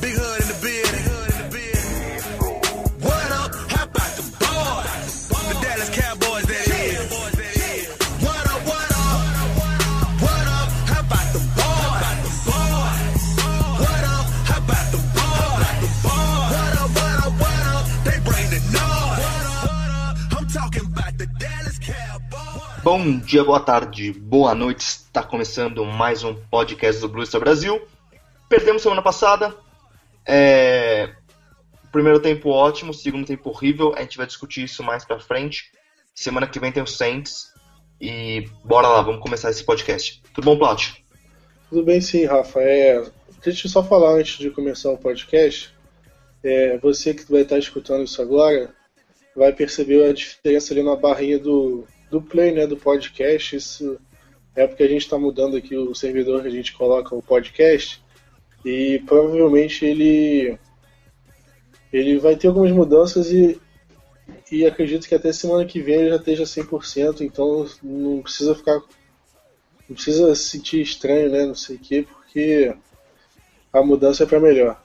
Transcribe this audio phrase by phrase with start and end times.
[0.00, 0.94] Big hood in the building.
[22.84, 25.03] Bom dia, boa tarde, boa noite.
[25.14, 27.80] Está começando mais um podcast do Blue Star Brasil.
[28.48, 29.54] Perdemos semana passada.
[30.26, 31.14] É...
[31.92, 33.94] Primeiro tempo ótimo, segundo tempo horrível.
[33.96, 35.70] A gente vai discutir isso mais pra frente.
[36.12, 37.52] Semana que vem tem o Saints.
[38.00, 40.20] E bora lá, vamos começar esse podcast.
[40.34, 40.94] Tudo bom, Plat?
[41.70, 42.60] Tudo bem sim, Rafa.
[42.60, 43.00] É,
[43.44, 45.72] deixa eu só falar antes de começar o podcast.
[46.42, 48.74] É, você que vai estar escutando isso agora
[49.36, 53.54] vai perceber a diferença ali na barrinha do, do play, né, do podcast.
[53.54, 53.96] Isso
[54.56, 58.02] é porque a gente está mudando aqui o servidor que a gente coloca o podcast
[58.64, 60.58] e provavelmente ele
[61.92, 63.60] ele vai ter algumas mudanças e,
[64.50, 68.80] e acredito que até semana que vem ele já esteja 100%, então não precisa ficar
[69.88, 72.74] não precisa se sentir estranho, né, não sei o quê, porque
[73.72, 74.80] a mudança é para melhor.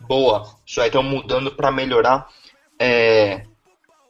[0.00, 0.48] Boa.
[0.66, 2.28] Isso aí, então mudando pra melhorar.
[2.78, 3.44] É...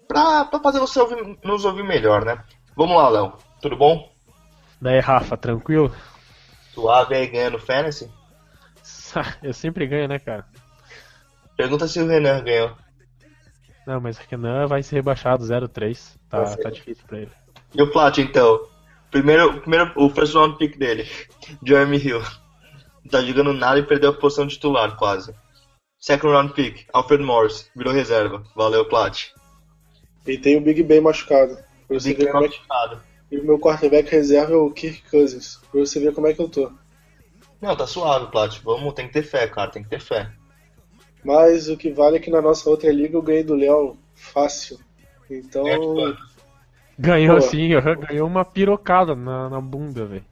[0.08, 2.42] Pra fazer você ouvir- nos ouvir melhor, né?
[2.76, 3.32] Vamos lá, Léo.
[3.60, 4.10] Tudo bom?
[4.80, 5.94] Daí, Rafa, tranquilo?
[6.72, 8.10] Suave aí ganhando Fantasy?
[9.42, 10.46] Eu sempre ganho, né, cara?
[11.56, 12.74] Pergunta se o Renan ganhou.
[13.86, 16.16] Não, mas o Renan vai ser rebaixado 0-3.
[16.28, 16.62] Tá, ser.
[16.62, 17.30] tá difícil pra ele.
[17.74, 18.60] E o Plat, então?
[19.10, 21.08] Primeiro, primeiro, o first round pick dele,
[21.64, 22.22] Jeremy Hill.
[23.02, 25.34] Não tá jogando nada e perdeu a posição de titular, quase.
[25.98, 28.42] Second round pick, Alfred Morris, virou reserva.
[28.54, 29.32] Valeu, Plat.
[30.26, 31.58] E tem o Big Ben machucado.
[31.88, 33.02] Big como é machucado.
[33.30, 35.60] E o meu quarterback reserva é o Kirk Cousins.
[35.70, 36.70] Pra você ver como é que eu tô.
[37.60, 38.58] Não, tá suave, Plat.
[38.62, 40.30] Vamos, tem que ter fé, cara, tem que ter fé.
[41.22, 44.78] Mas o que vale é que na nossa outra liga eu ganhei do Léo fácil.
[45.30, 45.76] Então, É,
[46.98, 47.40] Ganhou Pô.
[47.42, 47.68] sim,
[48.08, 50.24] ganhou uma pirocada na, na bunda, velho.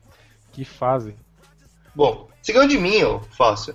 [0.53, 1.15] Que fase.
[1.95, 3.75] Bom, você ganhou de mim, ô, fácil.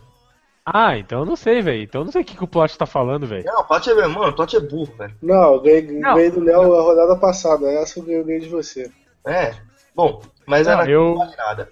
[0.66, 1.82] Ah, então eu não sei, velho.
[1.84, 3.44] Então eu não sei o que, que o plot tá falando, velho.
[3.46, 5.16] Não, o Plat é, mano, o Plat é burro, velho.
[5.22, 6.16] não, eu ganhei, Não.
[6.16, 7.70] ganhei do Léo a rodada passada.
[7.72, 8.92] Essa eu ganhei, eu ganhei de você.
[9.28, 9.54] É,
[9.96, 11.70] bom, mas Não, era eu- não vale nada.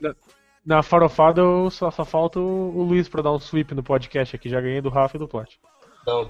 [0.66, 4.36] Na farofada eu só, só falta o, o Luiz pra dar um sweep no podcast
[4.36, 4.48] aqui.
[4.48, 5.60] Já ganhei do Rafa e do plot.
[6.04, 6.28] Então,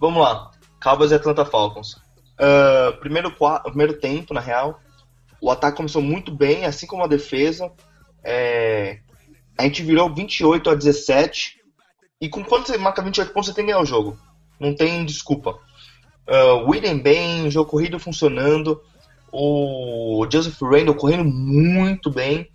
[0.00, 0.50] vamos lá.
[0.82, 1.96] Cowboys e Atlanta Falcons.
[2.38, 3.34] Ah, primeiro,
[3.64, 4.80] primeiro tempo, na real,
[5.40, 7.70] o ataque começou muito bem, assim como a defesa.
[8.22, 9.00] É,
[9.58, 11.58] a gente virou 28 a 17.
[12.20, 14.18] E com quando você marca 28 pontos, você tem que ganhar o jogo.
[14.58, 15.58] Não tem desculpa.
[16.28, 18.80] Uh, William bem, jogo corrido funcionando.
[19.32, 22.50] O Joseph Randall correndo muito bem.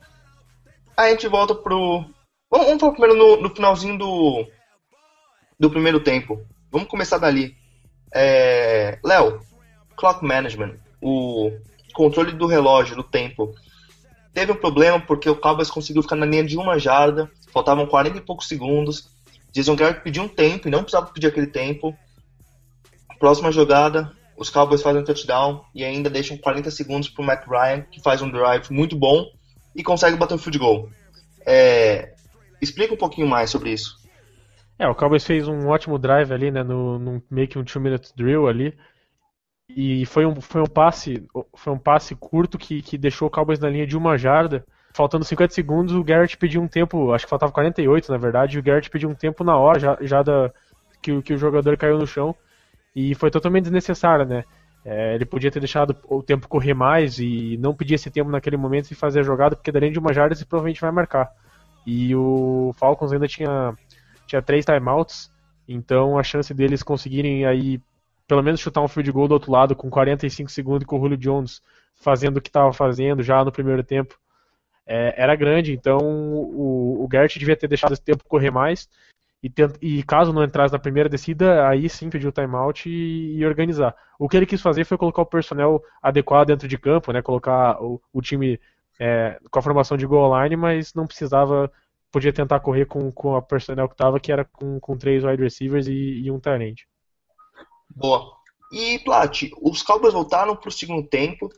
[0.98, 2.06] Aí a gente volta pro.
[2.50, 4.46] Vamos, vamos falar primeiro no, no finalzinho do,
[5.60, 6.40] do primeiro tempo.
[6.72, 7.56] Vamos começar dali.
[8.14, 9.40] É, Léo,
[9.96, 11.52] clock management, o
[11.94, 13.54] controle do relógio, do tempo.
[14.34, 18.18] Teve um problema porque o Cowboys conseguiu ficar na linha de uma jarda, faltavam 40
[18.18, 19.10] e poucos segundos.
[19.52, 21.96] Jason Garrett pediu um tempo e não precisava pedir aquele tempo.
[23.20, 27.48] Próxima jogada, os Cowboys fazem um touchdown e ainda deixam 40 segundos para o Matt
[27.48, 29.26] Ryan, que faz um drive muito bom
[29.76, 30.90] e consegue bater o field goal.
[31.46, 32.14] É,
[32.62, 33.96] explica um pouquinho mais sobre isso.
[34.78, 37.76] É, o Cowboys fez um ótimo drive ali, né, no, num meio que um 2
[37.78, 38.76] minute drill ali.
[39.70, 43.60] E foi um, foi um passe, foi um passe curto que, que deixou o Cowboys
[43.60, 44.66] na linha de uma jarda.
[44.94, 48.60] Faltando 50 segundos, o Garrett pediu um tempo, acho que faltava 48 na verdade, e
[48.60, 50.52] o Garrett pediu um tempo na hora já, já da,
[51.02, 52.36] que, que o jogador caiu no chão.
[52.96, 54.44] E foi totalmente desnecessário, né?
[54.86, 58.58] É, ele podia ter deixado o tempo correr mais e não pedir esse tempo naquele
[58.58, 61.32] momento e fazer a jogada, porque da linha de uma jarda ele provavelmente vai marcar.
[61.88, 63.74] E o Falcons ainda tinha
[64.28, 65.32] tinha três timeouts,
[65.68, 67.82] então a chance deles conseguirem aí
[68.28, 71.18] pelo menos chutar um field goal do outro lado com 45 segundos com o Julio
[71.18, 71.62] Jones
[71.96, 74.18] fazendo o que estava fazendo já no primeiro tempo
[74.86, 78.90] é, era grande, então o, o Garrett devia ter deixado esse tempo correr mais
[79.44, 83.36] e, tent- e caso não entrasse na primeira descida, aí sim pedir o timeout e,
[83.38, 83.94] e organizar.
[84.18, 87.84] O que ele quis fazer foi colocar o personnel adequado dentro de campo, né, colocar
[87.84, 88.60] o, o time
[89.00, 91.70] é, com a formação de goal line, mas não precisava
[92.14, 95.42] podia tentar correr com, com a personnel que tava, que era com, com três wide
[95.42, 96.88] receivers e, e um end.
[97.90, 98.32] Boa.
[98.72, 101.50] E, Plat, os Cowboys voltaram para o segundo tempo.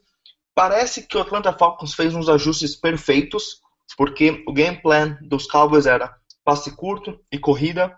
[0.53, 3.61] Parece que o Atlanta Falcons fez uns ajustes perfeitos,
[3.97, 7.93] porque o game plan dos Cowboys era passe curto e corrida.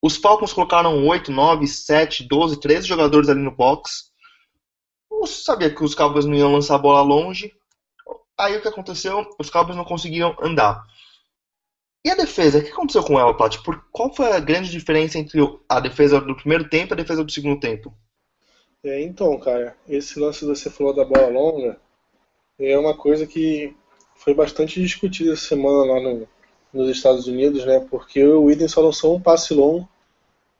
[0.00, 4.10] Os Falcons colocaram 8, 9, 7, 12, 13 jogadores ali no box.
[5.10, 7.52] Eu sabia que os Cowboys não iam lançar a bola longe.
[8.38, 9.28] Aí o que aconteceu?
[9.38, 10.82] Os Cowboys não conseguiram andar.
[12.04, 12.58] E a defesa?
[12.58, 13.58] O que aconteceu com ela, Plat?
[13.62, 17.22] Por qual foi a grande diferença entre a defesa do primeiro tempo e a defesa
[17.22, 17.94] do segundo tempo?
[18.84, 21.80] É, então, cara, esse lance que você falou da bola longa
[22.58, 23.76] é uma coisa que
[24.16, 26.28] foi bastante discutida essa semana lá no,
[26.72, 27.80] nos Estados Unidos, né?
[27.90, 29.88] Porque o Williams só lançou um passe longo.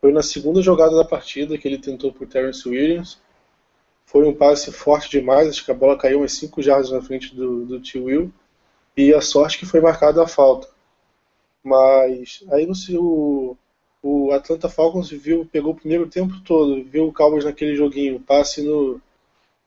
[0.01, 3.21] Foi na segunda jogada da partida que ele tentou por Terence Williams.
[4.05, 7.35] Foi um passe forte demais, acho que a bola caiu umas 5 jardas na frente
[7.35, 7.99] do, do T.
[7.99, 8.33] Will.
[8.97, 10.69] E a sorte que foi marcada a falta.
[11.63, 13.57] Mas aí no o,
[14.03, 18.63] o Atlanta Falcons viu, pegou o primeiro tempo todo, viu o Cowboys naquele joguinho, passe
[18.63, 19.01] no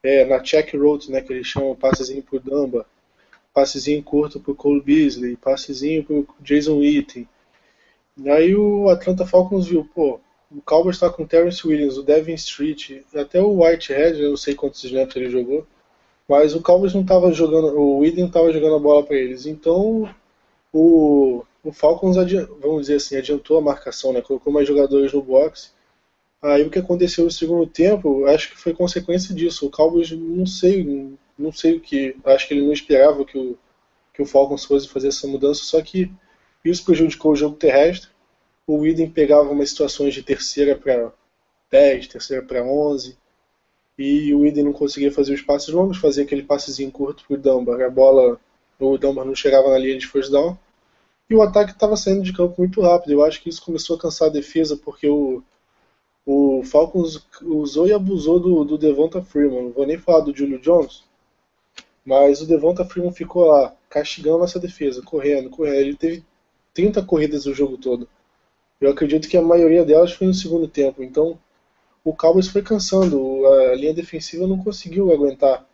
[0.04, 2.86] é, na check road, né, que eles chamam passezinho por Dumba,
[3.56, 7.26] passezinho curto pro Cole Beasley, passezinho pro Jason Witten.
[8.28, 10.20] Aí o Atlanta Falcons viu, pô,
[10.52, 14.38] o Cowboys está com o Terrence Williams, o Devin Street, até o Whitehead, eu não
[14.38, 15.66] sei quantos snaps ele jogou,
[16.28, 19.46] mas o Cowboys não estava jogando, o não estava jogando a bola para eles.
[19.46, 20.14] Então
[20.74, 22.18] o, o Falcons,
[22.62, 24.22] vamos dizer assim, adiantou a marcação, né?
[24.22, 25.74] colocou mais jogadores no box.
[26.42, 29.66] Aí o que aconteceu no segundo tempo, acho que foi consequência disso.
[29.66, 30.84] O Cowboys, não sei,
[31.38, 33.58] não sei o que, acho que ele não esperava que o,
[34.14, 36.12] que o Falcons fosse fazer essa mudança, só que
[36.64, 38.10] isso prejudicou o jogo terrestre.
[38.66, 41.14] O Widen pegava umas situações de terceira para
[41.70, 43.16] 10, terceira para 11,
[43.98, 47.82] e o Widen não conseguia fazer os passes longos, fazia aquele passezinho curto pro Dunbar.
[47.82, 48.40] A bola,
[48.80, 50.58] o Dunbar não chegava na linha de first down,
[51.30, 53.14] e o ataque estava saindo de campo muito rápido.
[53.14, 55.44] Eu acho que isso começou a cansar a defesa, porque o,
[56.26, 59.66] o Falcons usou e abusou do, do Devonta Freeman.
[59.66, 61.04] Não vou nem falar do Julio Jones,
[62.06, 65.78] mas o Devonta Freeman ficou lá, castigando essa defesa, correndo, correndo.
[65.78, 66.24] Ele teve
[66.74, 68.08] 30 corridas o jogo todo.
[68.80, 71.02] Eu acredito que a maioria delas foi no segundo tempo.
[71.02, 71.40] Então,
[72.04, 73.48] o Cowboys foi cansando.
[73.48, 75.68] A linha defensiva não conseguiu aguentar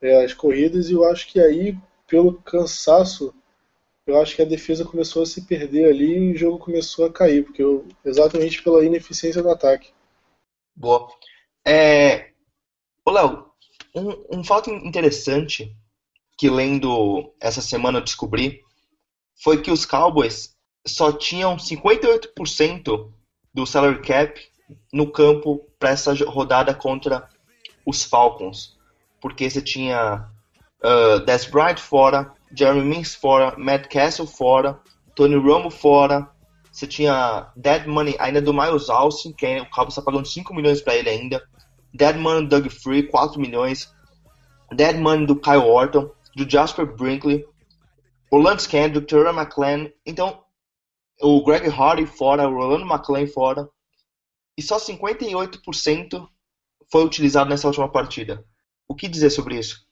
[0.00, 1.76] é, as corridas e eu acho que aí,
[2.06, 3.34] pelo cansaço
[4.10, 7.12] eu acho que a defesa começou a se perder ali e o jogo começou a
[7.12, 9.92] cair, porque eu, exatamente pela ineficiência do ataque.
[10.74, 11.08] Boa.
[11.64, 12.30] É...
[13.04, 13.49] Ô, Léo,
[13.94, 15.74] um, um fato interessante
[16.36, 18.62] que lendo essa semana eu descobri
[19.42, 20.54] foi que os Cowboys
[20.86, 23.10] só tinham 58%
[23.52, 24.40] do salary cap
[24.92, 27.28] no campo para essa rodada contra
[27.86, 28.76] os Falcons.
[29.20, 30.28] Porque você tinha
[30.82, 34.78] uh, Des Bryant fora, Jeremy Mings fora, Matt Castle fora,
[35.14, 36.28] Tony Romo fora.
[36.72, 40.80] Você tinha Dead Money ainda do Miles Austin, que o Cowboys está pagando 5 milhões
[40.80, 41.42] para ele ainda.
[41.94, 43.92] Dead Money do Doug Free, 4 milhões.
[44.72, 47.44] Dead Money do Kyle Orton, do Jasper Brinkley,
[48.30, 49.90] o Lance Kendrick, Terry McLean.
[50.06, 50.44] Então,
[51.20, 53.68] o Greg Hardy fora, o Rolando McLean fora.
[54.56, 56.28] E só 58%
[56.90, 58.44] foi utilizado nessa última partida.
[58.88, 59.84] O que dizer sobre isso?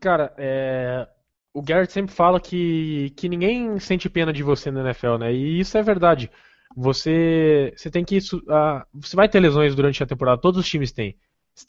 [0.00, 1.06] Cara, é,
[1.52, 5.32] o Garrett sempre fala que, que ninguém sente pena de você na NFL, né?
[5.32, 6.30] E isso é verdade.
[6.76, 8.18] Você, você tem que.
[8.18, 11.16] Uh, você vai ter lesões durante a temporada, todos os times têm.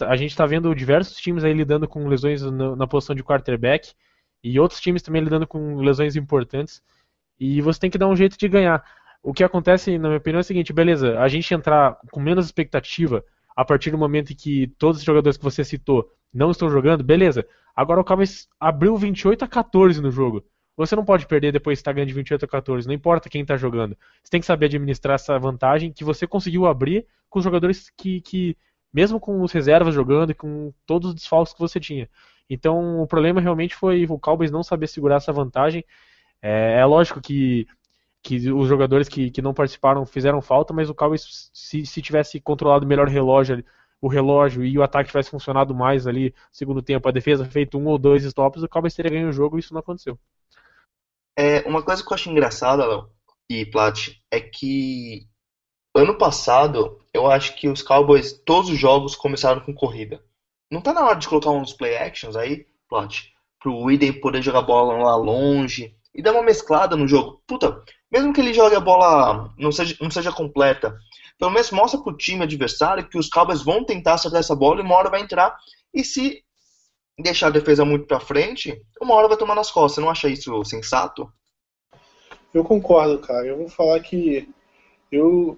[0.01, 3.93] A gente está vendo diversos times aí lidando com lesões na, na, posição de quarterback
[4.43, 6.81] e outros times também lidando com lesões importantes.
[7.39, 8.83] E você tem que dar um jeito de ganhar.
[9.23, 12.45] O que acontece, na minha opinião, é o seguinte: beleza, a gente entrar com menos
[12.45, 13.23] expectativa
[13.55, 17.03] a partir do momento em que todos os jogadores que você citou não estão jogando,
[17.03, 17.45] beleza.
[17.75, 20.43] Agora o Cowboys abriu 28 a 14 no jogo.
[20.77, 23.41] Você não pode perder depois de estar ganhando de 28 a 14, não importa quem
[23.41, 23.97] está jogando.
[24.23, 28.21] Você tem que saber administrar essa vantagem que você conseguiu abrir com os jogadores que,
[28.21, 28.55] que
[28.93, 32.09] mesmo com os reservas jogando e com todos os desfalques que você tinha.
[32.49, 35.85] Então o problema realmente foi o Cowboys não saber segurar essa vantagem.
[36.41, 37.67] É, é lógico que,
[38.23, 42.39] que os jogadores que, que não participaram fizeram falta, mas o Cowboys, se, se tivesse
[42.39, 43.63] controlado melhor o relógio
[44.01, 47.85] o relógio e o ataque tivesse funcionado mais ali segundo tempo, a defesa feito um
[47.87, 50.17] ou dois stops, o Cowboys teria ganho o jogo e isso não aconteceu.
[51.37, 53.09] É, uma coisa que eu acho engraçada, Léo
[53.49, 55.27] e Plat, é que
[55.95, 60.23] ano passado eu acho que os Cowboys, todos os jogos começaram com corrida.
[60.71, 63.23] Não tá na hora de colocar uns play actions aí, Plat,
[63.59, 67.41] pro Widen poder jogar bola lá longe e dar uma mesclada no jogo.
[67.47, 70.95] Puta, mesmo que ele jogue a bola não seja, não seja completa,
[71.39, 74.83] pelo menos mostra pro time adversário que os Cowboys vão tentar acertar essa bola e
[74.83, 75.57] uma hora vai entrar.
[75.93, 76.43] E se
[77.17, 79.95] deixar a defesa muito para frente, uma hora vai tomar nas costas.
[79.95, 81.31] Você não acha isso sensato?
[82.53, 83.47] Eu concordo, cara.
[83.47, 84.49] Eu vou falar que
[85.11, 85.57] eu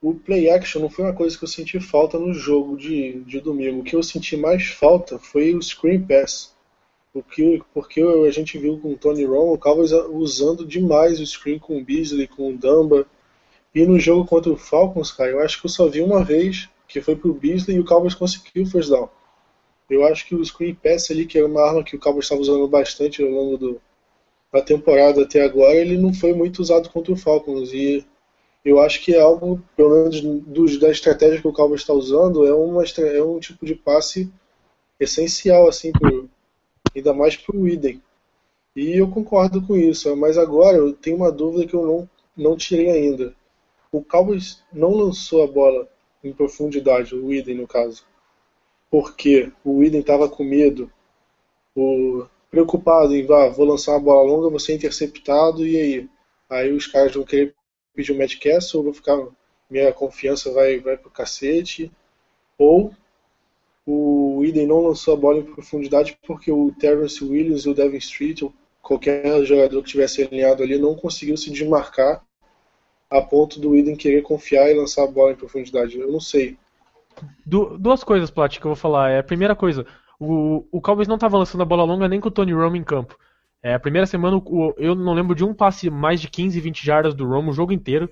[0.00, 3.40] o play action não foi uma coisa que eu senti falta no jogo de, de
[3.40, 3.80] domingo.
[3.80, 6.56] O que eu senti mais falta foi o screen pass.
[7.12, 11.58] Porque, porque a gente viu com o Tony Romo o Cowboys usando demais o screen
[11.58, 13.06] com o Beasley, com o Dumba.
[13.74, 16.68] E no jogo contra o Falcons, cara, eu acho que eu só vi uma vez,
[16.86, 19.08] que foi pro Beasley e o Cowboys conseguiu o first down.
[19.90, 22.40] Eu acho que o screen pass ali, que era uma arma que o Cowboys estava
[22.40, 23.80] usando bastante ao longo do,
[24.52, 27.72] a temporada até agora, ele não foi muito usado contra o Falcons.
[27.72, 28.04] E
[28.68, 32.46] eu acho que é algo, pelo menos dos, da estratégia que o Cowboys está usando,
[32.46, 34.30] é, uma, é um tipo de passe
[35.00, 36.28] essencial, assim, pro,
[36.94, 38.02] ainda mais para o Idem.
[38.76, 42.56] E eu concordo com isso, mas agora eu tenho uma dúvida que eu não, não
[42.56, 43.34] tirei ainda.
[43.90, 45.88] O Cowboys não lançou a bola
[46.22, 48.04] em profundidade, o Idem no caso,
[48.90, 50.92] porque o Idem estava com medo,
[51.74, 56.08] o, preocupado em, ah, vou lançar uma bola longa, vou ser interceptado, e aí?
[56.50, 57.54] Aí os caras vão querer
[57.98, 59.18] pedir um Matt Castle, vou ficar,
[59.68, 61.90] minha confiança vai, vai pro cacete,
[62.56, 62.94] ou
[63.84, 67.96] o Eden não lançou a bola em profundidade porque o Terrence Williams e o Devin
[67.96, 72.22] Street, ou qualquer jogador que tivesse alinhado ali, não conseguiu se desmarcar
[73.10, 75.98] a ponto do Eden querer confiar e lançar a bola em profundidade.
[75.98, 76.56] Eu não sei.
[77.44, 79.10] Du duas coisas, Plat, que eu vou falar.
[79.10, 79.84] É, a primeira coisa,
[80.20, 82.84] o, o Cowboys não estava lançando a bola longa nem com o Tony Romo em
[82.84, 83.18] campo.
[83.62, 86.84] É, a primeira semana o, eu não lembro de um passe mais de 15, 20
[86.84, 88.08] jardas do Romo o jogo inteiro.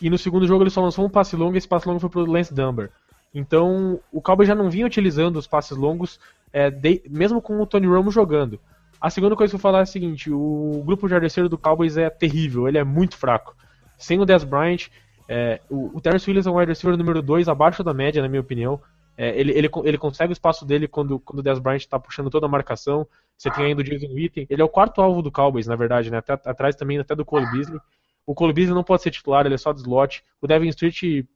[0.00, 2.10] E no segundo jogo ele só lançou um passe longo e esse passe longo foi
[2.10, 2.90] pro Lance Dunbar.
[3.32, 6.20] Então o Cowboys já não vinha utilizando os passes longos,
[6.52, 8.60] é, de, mesmo com o Tony Romo jogando.
[9.00, 11.58] A segunda coisa que eu vou falar é a seguinte: o grupo de arremesseiro do
[11.58, 13.54] Cowboys é terrível, ele é muito fraco.
[13.98, 14.88] Sem o Dez Bryant,
[15.28, 18.28] é, o, o Terrence Williams é um wide receiver número 2, abaixo da média, na
[18.28, 18.80] minha opinião.
[19.16, 22.30] É, ele, ele, ele consegue o espaço dele quando, quando o Dez Bryant está puxando
[22.30, 23.06] toda a marcação.
[23.36, 24.46] Você tem ainda o Jason Witten.
[24.48, 26.18] Ele é o quarto alvo do Cowboys, na verdade, né?
[26.18, 27.80] Até, atrás também até do Cole Beasley.
[28.26, 30.24] O Cole Beasley não pode ser titular, ele é só de slot.
[30.40, 31.26] O Devin Street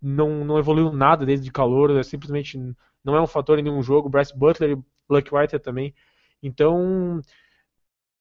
[0.00, 2.58] não, não evoluiu nada desde de calor, é simplesmente
[3.04, 4.08] não é um fator em nenhum jogo.
[4.08, 5.94] Bryce Butler e Black White também.
[6.42, 7.20] Então,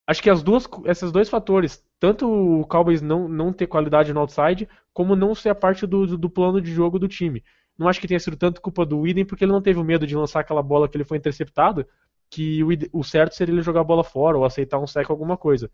[0.06, 4.20] acho que as duas, esses dois fatores, tanto o Cowboys não, não ter qualidade no
[4.20, 7.44] outside, como não ser a parte do, do plano de jogo do time.
[7.78, 10.08] Não acho que tenha sido tanto culpa do Widen, porque ele não teve o medo
[10.08, 11.86] de lançar aquela bola que ele foi interceptado,
[12.30, 15.38] que o, o certo seria ele jogar a bola fora ou aceitar um sec alguma
[15.38, 15.70] coisa.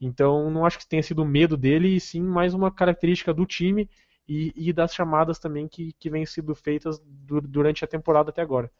[0.00, 3.88] Então não acho que tenha sido medo dele, e sim mais uma característica do time
[4.28, 8.42] e, e das chamadas também que, que vêm sendo feitas du durante a temporada até
[8.42, 8.70] agora.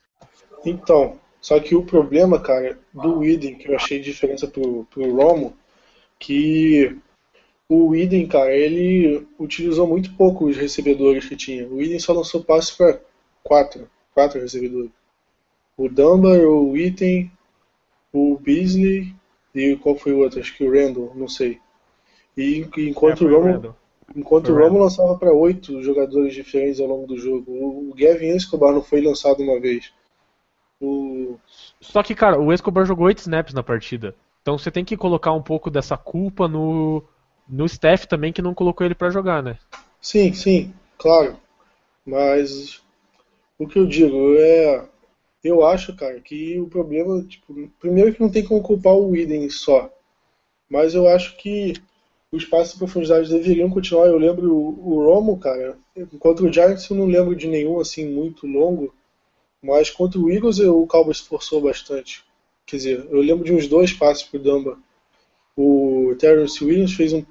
[0.64, 5.56] Então, só que o problema, cara, do Widen, que eu achei diferença pro, pro Romo,
[6.18, 6.96] que
[7.68, 11.66] o Iden, cara, ele utilizou muito pouco os recebedores que tinha.
[11.66, 13.00] O Iden só lançou passe para
[13.42, 14.90] quatro, quatro recebedores.
[15.76, 17.30] O Dunbar, o Iten,
[18.12, 19.14] o Beasley
[19.54, 20.40] e qual foi o outro?
[20.40, 21.58] Acho que o Randall, não sei.
[22.36, 23.76] E enquanto é, o Romo,
[24.16, 27.50] enquanto o Romo lançava para oito jogadores diferentes ao longo do jogo.
[27.50, 29.92] O Gavin Escobar não foi lançado uma vez.
[30.80, 31.38] O...
[31.80, 34.14] Só que, cara, o Escobar jogou oito snaps na partida.
[34.40, 37.04] Então você tem que colocar um pouco dessa culpa no,
[37.48, 39.58] no staff também que não colocou ele para jogar, né?
[40.00, 41.36] Sim, sim, claro.
[42.04, 42.82] Mas
[43.58, 44.84] o que eu digo é.
[45.42, 49.50] Eu acho, cara, que o problema, tipo, primeiro que não tem como culpar o Widen
[49.50, 49.92] só.
[50.68, 51.74] Mas eu acho que
[52.30, 54.06] os passos de profundidade deveriam continuar.
[54.06, 55.76] Eu lembro o, o Romo, cara,
[56.18, 58.94] contra o Giants eu não lembro de nenhum assim muito longo.
[59.62, 62.24] Mas contra o Eagles o Cowboys forçou bastante.
[62.66, 64.78] Quer dizer, eu lembro de uns dois passos pro Dumba.
[65.56, 67.24] O Terrence Williams fez um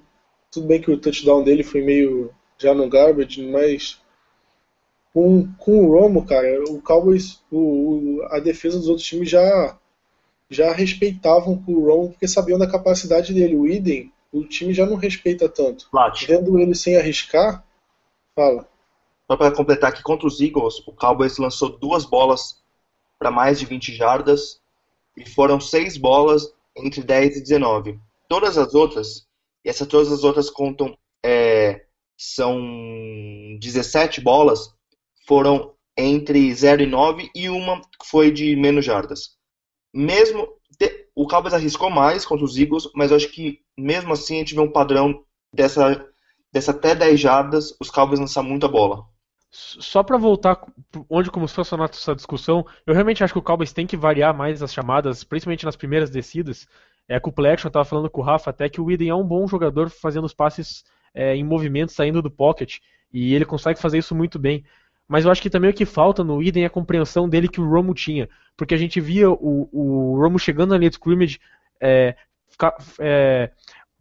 [0.51, 3.99] tudo bem que o touchdown dele foi meio já no garbage, mas
[5.13, 9.77] com, com o Romo, cara, o Cowboys, o, a defesa dos outros times já
[10.49, 13.55] já respeitavam o Romo porque sabiam da capacidade dele.
[13.55, 15.87] O Iden, o time já não respeita tanto.
[15.93, 16.27] Late.
[16.27, 17.65] Vendo ele sem arriscar,
[18.35, 18.67] fala.
[19.29, 22.61] Só para completar aqui, contra os Eagles, o Cowboys lançou duas bolas
[23.17, 24.59] para mais de 20 jardas
[25.15, 27.97] e foram seis bolas entre 10 e 19.
[28.27, 29.25] Todas as outras
[29.63, 31.85] e essas todas as outras contam, é,
[32.17, 32.59] são
[33.59, 34.73] 17 bolas,
[35.31, 39.37] foram entre 0 e 9 e uma foi de menos jardas.
[39.93, 40.45] Mesmo
[41.15, 44.53] o Cowboys arriscou mais contra os Eagles, mas eu acho que mesmo assim a gente
[44.53, 45.23] vê um padrão
[45.53, 46.05] dessa,
[46.51, 49.05] dessa até 10 jardas, os Cowboys lançam muita bola.
[49.49, 50.61] Só para voltar
[51.09, 54.61] onde começou a nossa discussão, eu realmente acho que o Cowboys tem que variar mais
[54.61, 56.67] as chamadas, principalmente nas primeiras descidas.
[57.07, 59.15] É, com o Plexion, eu tava falando com o Rafa até que o Eden é
[59.15, 60.83] um bom jogador fazendo os passes
[61.13, 62.79] é, em movimento, saindo do pocket,
[63.13, 64.65] e ele consegue fazer isso muito bem.
[65.11, 67.59] Mas eu acho que também o que falta no Eden é a compreensão dele que
[67.59, 68.29] o Romo tinha.
[68.55, 71.39] Porque a gente via o, o Romo chegando na linha de scrimmage,
[71.81, 72.15] é,
[72.99, 73.51] é,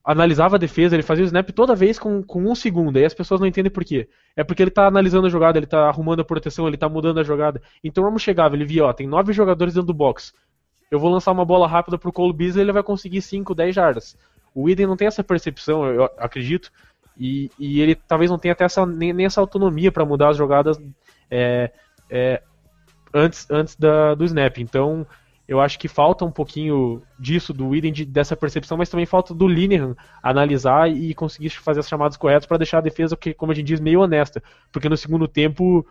[0.04, 3.14] analisava a defesa, ele fazia o snap toda vez com, com um segundo, e as
[3.14, 4.08] pessoas não entendem por quê.
[4.36, 7.18] É porque ele está analisando a jogada, ele está arrumando a proteção, ele está mudando
[7.18, 7.60] a jogada.
[7.82, 10.32] Então o Romo chegava, ele via, ó, tem nove jogadores dentro do box
[10.90, 14.18] eu vou lançar uma bola rápida pro Cole Beasley, ele vai conseguir 5, 10 jardas.
[14.52, 16.72] O Eden não tem essa percepção, eu acredito,
[17.20, 20.36] e, e ele talvez não tenha até essa, nem, nem essa autonomia para mudar as
[20.38, 20.78] jogadas
[21.30, 21.70] é,
[22.08, 22.42] é,
[23.12, 24.56] antes, antes da, do snap.
[24.58, 25.06] Então,
[25.50, 29.34] Eu acho que falta um pouquinho disso do Whedon, de, dessa percepção, mas também falta
[29.34, 33.50] do Linehan analisar e conseguir fazer as chamadas corretas para deixar a defesa, que, como
[33.50, 34.40] a gente diz, meio honesta.
[34.70, 35.84] Porque no segundo tempo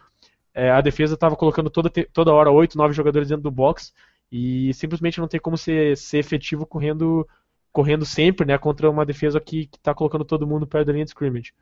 [0.53, 3.93] é, a defesa estava colocando toda, toda hora 8, 9 jogadores dentro do box
[4.31, 7.27] e simplesmente não tem como ser, ser efetivo correndo,
[7.71, 11.11] correndo sempre né, contra uma defesa que está colocando todo mundo perto da linha de
[11.11, 11.53] scrimmage.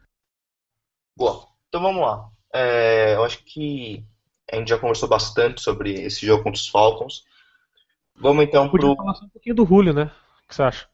[1.17, 1.47] Boa.
[1.67, 2.29] Então vamos lá.
[2.53, 4.05] É, eu acho que
[4.51, 7.23] a gente já conversou bastante sobre esse jogo contra os Falcons.
[8.19, 8.95] Vamos então Podia pro.
[8.95, 10.11] falar só um pouquinho do Julio, né?
[10.43, 10.87] O que você acha?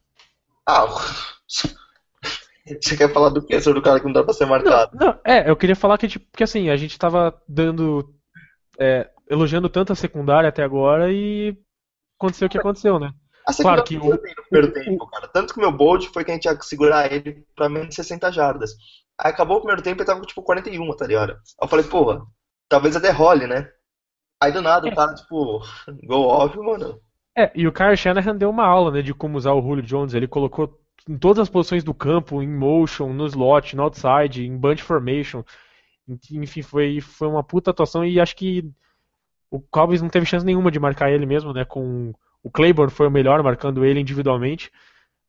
[0.67, 0.85] Ah,
[1.47, 4.97] você quer falar do que sobre o cara que não dá pra ser marcado?
[4.97, 8.13] Não, é, eu queria falar que, tipo, que assim, a gente tava dando.
[8.79, 11.55] é, elogiando tanto a secundária até agora e
[12.19, 13.13] aconteceu o que aconteceu, né?
[13.47, 15.27] A Claro segunda que foi o- bem no primeiro tempo, cara.
[15.27, 17.95] Tanto que o meu bold foi que a gente ia segurar ele pra menos de
[17.95, 18.71] 60 jardas.
[19.17, 21.31] Aí acabou o primeiro tempo e tava com, tipo 41, tá ligado?
[21.33, 22.21] Aí eu falei, porra,
[22.69, 23.69] talvez até role, né?
[24.41, 25.59] Aí do nada o cara, tipo,
[26.07, 26.99] go off, mano.
[27.37, 30.13] É, e o Kyle Shanahan deu uma aula, né, de como usar o Julio Jones.
[30.13, 34.57] Ele colocou em todas as posições do campo, em motion, no slot, no outside, em
[34.57, 35.43] bunch formation.
[36.31, 38.69] Enfim, foi, foi uma puta atuação e acho que
[39.49, 43.07] o Cowboys não teve chance nenhuma de marcar ele mesmo, né, com o Claiborne foi
[43.07, 44.71] o melhor marcando ele individualmente,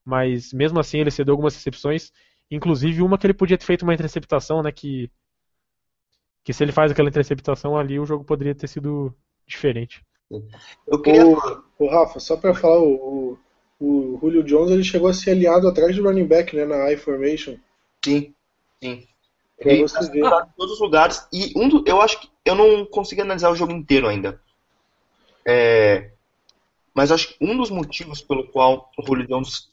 [0.05, 2.13] mas mesmo assim ele cedeu algumas recepções,
[2.51, 5.11] inclusive uma que ele podia ter feito uma interceptação, né, que
[6.43, 9.15] que se ele faz aquela interceptação ali, o jogo poderia ter sido
[9.47, 10.05] diferente.
[10.87, 11.27] Eu queria.
[11.27, 13.39] O, o Rafa, só pra falar, o,
[13.81, 16.93] o, o Julio Jones ele chegou a ser alinhado atrás do running back, né, na
[16.93, 17.57] I formation.
[18.05, 18.35] Sim,
[18.83, 19.07] sim.
[19.59, 20.19] Pra Ele você tá ver.
[20.19, 21.27] em todos os lugares.
[21.33, 24.41] E um do, eu acho que eu não consegui analisar o jogo inteiro ainda.
[25.47, 26.11] É,
[26.95, 29.69] mas acho que um dos motivos pelo qual o Julio Jones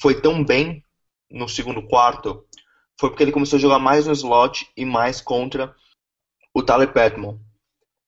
[0.00, 0.84] foi tão bem
[1.30, 2.44] no segundo quarto
[2.98, 5.74] foi porque ele começou a jogar mais no slot e mais contra
[6.54, 7.38] o Tyler Patmon.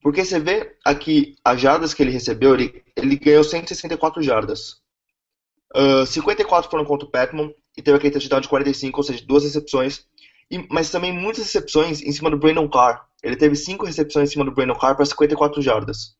[0.03, 4.83] Porque você vê aqui as jardas que ele recebeu, ele, ele ganhou 164 jardas.
[5.75, 9.45] Ah, 54 foram contra o Patmon e teve aquele touchdown de 45, ou seja, duas
[9.45, 10.07] recepções.
[10.51, 13.07] E- mas também muitas recepções em cima do Brandon Carr.
[13.23, 16.15] Ele teve cinco recepções em cima do Brandon Carr para 54 jardas.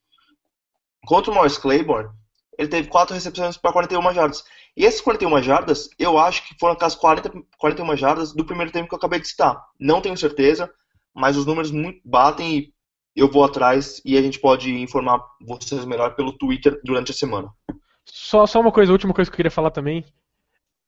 [1.05, 2.09] Contra o Morris Claiborne,
[2.57, 4.43] ele teve quatro recepções para 41 jardas.
[4.75, 8.87] E essas 41 jardas, eu acho que foram aquelas 40, 41 jardas do primeiro tempo
[8.87, 9.61] que eu acabei de citar.
[9.79, 10.69] Não tenho certeza,
[11.13, 12.73] mas os números muito batem e
[13.15, 17.49] eu vou atrás e a gente pode informar vocês melhor pelo Twitter durante a semana.
[18.05, 20.03] Só, só uma coisa, a última coisa que eu queria falar também.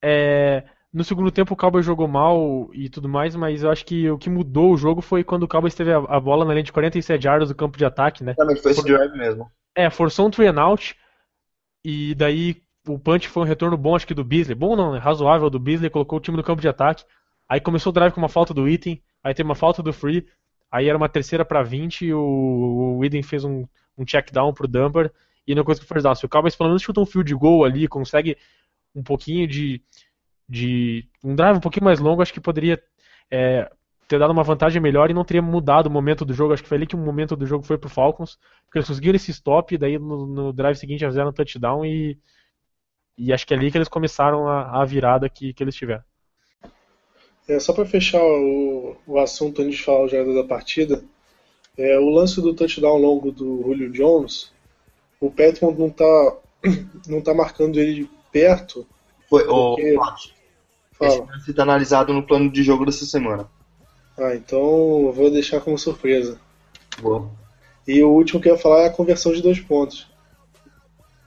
[0.04, 4.10] É, no segundo tempo o Cowboys jogou mal e tudo mais, mas eu acho que
[4.10, 6.64] o que mudou o jogo foi quando o Cowboys teve a, a bola na linha
[6.64, 8.32] de 47 jardas do campo de ataque, né?
[8.32, 9.50] Exatamente, foi esse drive mesmo.
[9.76, 10.96] É, forçou um three and out
[11.86, 14.56] e daí o punch foi um retorno bom, acho que do Beasley.
[14.56, 14.98] Bom não, né?
[14.98, 17.04] Razoável do Beasley, colocou o time no campo de ataque.
[17.48, 20.26] Aí começou o drive com uma falta do Item, aí teve uma falta do Free,
[20.72, 24.68] aí era uma terceira para 20 e o, o fez um, um check down pro
[24.68, 25.12] Dumper
[25.48, 26.16] e não conseguiu first down.
[26.16, 28.36] Se o Cowboys pelo menos chuta um field goal ali, consegue
[28.96, 29.80] um pouquinho de,
[30.50, 32.82] de um drive um pouquinho mais longo, acho que poderia
[33.30, 33.72] é,
[34.08, 36.54] ter dado uma vantagem melhor e não teria mudado o momento do jogo.
[36.54, 39.16] Acho que foi ali que o momento do jogo foi pro Falcons, porque eles conseguiram
[39.16, 42.18] esse stop e daí no, no drive seguinte já fizeram um touchdown e,
[43.18, 46.04] e acho que é ali que eles começaram a, a virada que, que eles tiveram.
[47.48, 51.04] É, só para fechar o, o assunto antes de falar o jogador da partida,
[51.78, 54.52] é, o lance do touchdown longo do Julio Jones,
[55.20, 56.38] o Petmont não tá,
[57.08, 58.88] não tá marcando ele perto.
[59.30, 60.36] Foi, o, Porque-
[61.02, 61.32] esse Fala.
[61.32, 63.50] lance tá analisado no plano de jogo dessa semana.
[64.18, 66.38] Ah, então vou deixar como surpresa.
[67.02, 67.30] Boa.
[67.88, 70.08] E o último que eu ia falar é a conversão de dois pontos.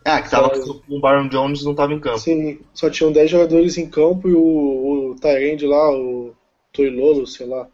[0.04, 2.18] Ah, que tava Só- com o Byron Jones não tava em campo.
[2.18, 6.34] Sim, só tinham 10 jogadores em campo e o, o Tyrande lá, o
[6.72, 7.68] Toilolo, sei lá,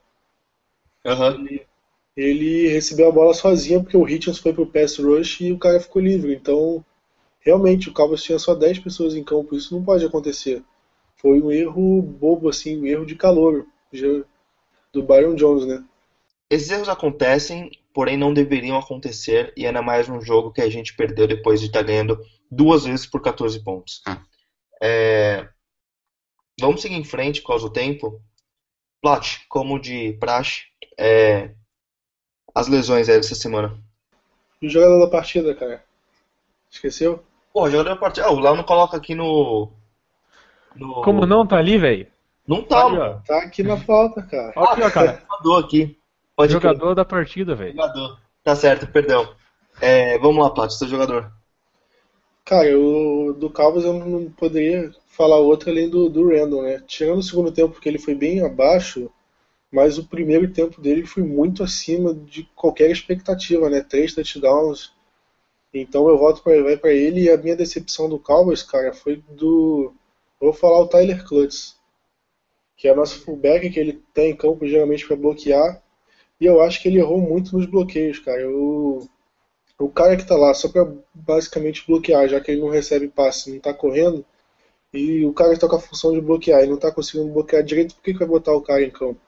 [1.04, 1.46] Aham.
[2.16, 5.80] ele recebeu a bola sozinho porque o Hitchens foi pro pass rush e o cara
[5.80, 6.34] ficou livre.
[6.34, 6.84] Então,
[7.40, 10.62] realmente, o Cowboys tinha só 10 pessoas em campo, isso não pode acontecer.
[11.16, 13.66] Foi um erro bobo, assim, um erro de calor
[14.94, 15.84] do Byron Jones, né?
[16.48, 20.94] Esses erros acontecem, porém não deveriam acontecer, e ainda mais num jogo que a gente
[20.96, 22.18] perdeu depois de estar ganhando
[22.50, 24.02] duas vezes por 14 pontos.
[24.82, 25.48] É,
[26.60, 28.22] Vamos seguir em frente por causa do tempo.
[29.02, 30.62] Plat, como de praxe,
[30.98, 31.50] é,
[32.54, 33.76] as lesões aí dessa semana.
[34.62, 35.84] E o jogador da partida, cara?
[36.70, 37.24] Esqueceu?
[37.52, 38.26] Pô, jogador da partida.
[38.26, 39.72] Ah, o Léo não coloca aqui no.
[40.74, 42.06] no- Como não tá ali, velho?
[42.46, 42.98] Não tá, Ali, ó.
[42.98, 43.22] mano.
[43.26, 44.52] Tá aqui na pauta, cara.
[44.56, 45.22] Olha aqui, ó, cara.
[45.30, 45.98] Jogador aqui.
[46.36, 46.52] Pode.
[46.52, 47.72] Jogador da partida, velho.
[47.72, 48.18] Jogador.
[48.42, 49.34] Tá certo, perdão.
[49.80, 51.32] É, vamos lá, Plat, seu jogador.
[52.44, 56.82] Cara, o do Cowboys eu não poderia falar outro além do, do Randall, né?
[56.86, 59.10] Tirando o segundo tempo, porque ele foi bem abaixo,
[59.72, 63.80] mas o primeiro tempo dele foi muito acima de qualquer expectativa, né?
[63.80, 64.92] Três touchdowns.
[65.72, 66.04] Então
[66.42, 69.92] pra, vai para ele e a minha decepção do Cowboys, cara, foi do.
[70.38, 71.76] Vou falar o Tyler Klutz,
[72.76, 75.82] que é nosso fullback que ele tem em campo geralmente para bloquear.
[76.40, 78.48] E eu acho que ele errou muito nos bloqueios, cara.
[78.50, 79.08] O,
[79.78, 83.52] o cara que tá lá só para basicamente bloquear, já que ele não recebe passe,
[83.52, 84.24] não tá correndo,
[84.92, 87.64] e o cara que tá com a função de bloquear e não tá conseguindo bloquear
[87.64, 89.20] direito, por que, que vai botar o cara em campo?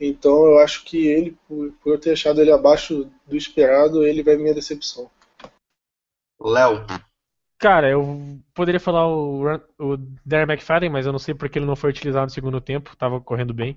[0.00, 4.22] Então eu acho que ele, por, por eu ter achado ele abaixo do esperado, ele
[4.22, 5.10] vai minha decepção.
[6.40, 6.86] Léo.
[7.58, 9.42] Cara, eu poderia falar o,
[9.78, 12.96] o Darren McFadden, mas eu não sei porque ele não foi utilizado no segundo tempo,
[12.96, 13.76] tava correndo bem.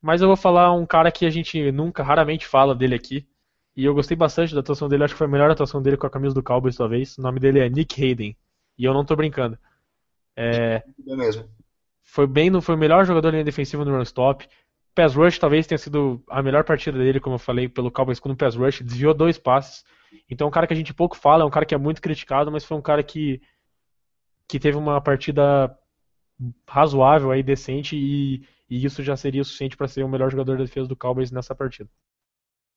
[0.00, 3.26] Mas eu vou falar um cara que a gente nunca, raramente fala dele aqui.
[3.74, 6.06] E eu gostei bastante da atuação dele, acho que foi a melhor atuação dele com
[6.06, 7.16] a camisa do Cowboys, talvez.
[7.16, 8.36] O nome dele é Nick Hayden.
[8.76, 9.58] E eu não tô brincando.
[10.36, 11.48] É, mesmo.
[12.02, 14.46] foi bem, foi o melhor jogador da linha defensiva no run stop.
[14.94, 18.30] Pass rush talvez tenha sido a melhor partida dele, como eu falei, pelo Cowboys com
[18.30, 19.82] o pass rush, desviou dois passes.
[20.30, 22.00] Então é um cara que a gente pouco fala, é um cara que é muito
[22.00, 23.40] criticado, mas foi um cara que
[24.48, 25.74] que teve uma partida
[26.68, 30.58] razoável aí, decente e, e isso já seria o suficiente para ser o melhor jogador
[30.58, 31.88] da defesa do Cowboys nessa partida.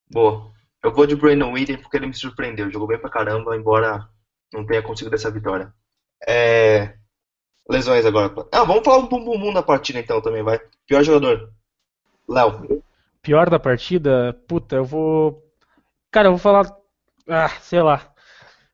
[0.10, 0.54] Boa.
[0.84, 2.72] Eu vou de Brandon Whedon porque ele me surpreendeu.
[2.72, 4.08] Jogou bem pra caramba, embora
[4.54, 5.74] não tenha conseguido essa vitória.
[6.26, 6.96] É...
[7.68, 8.32] Lesões agora.
[8.54, 10.60] Ah, vamos falar um bum bum da partida então também, vai.
[10.86, 11.52] Pior jogador.
[12.30, 12.84] Léo.
[13.22, 15.44] Pior da partida, puta, eu vou
[16.16, 16.72] Cara, eu vou falar
[17.28, 18.14] ah, sei lá.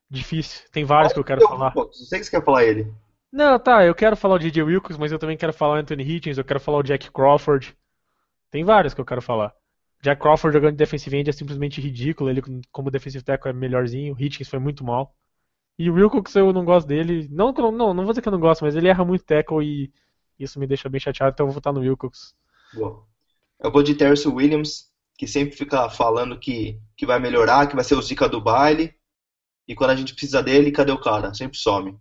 [0.09, 0.67] Difícil.
[0.71, 1.71] Tem vários que eu quero falar.
[1.71, 2.93] Pô, sei que você quer falar ele.
[3.31, 6.03] Não, tá, eu quero falar o DJ Wilkes, mas eu também quero falar o Anthony
[6.03, 7.73] Hitchens, eu quero falar o Jack Crawford.
[8.49, 9.53] Tem vários que eu quero falar.
[10.01, 14.13] Jack Crawford jogando de defensive end é simplesmente ridículo, ele como defensive tackle é melhorzinho,
[14.13, 15.15] o Hitchens foi muito mal.
[15.79, 18.39] E o Wilkes eu não gosto dele, não, não, não vou dizer que eu não
[18.39, 19.93] gosto, mas ele erra muito tackle e
[20.37, 22.35] isso me deixa bem chateado, então eu vou votar no Wilkes.
[22.73, 23.05] Boa.
[23.63, 24.90] Eu vou de Terrence Williams,
[25.21, 28.91] que sempre fica falando que, que vai melhorar, que vai ser o Zika do baile.
[29.67, 31.31] E quando a gente precisa dele, cadê o cara?
[31.31, 31.95] Sempre some.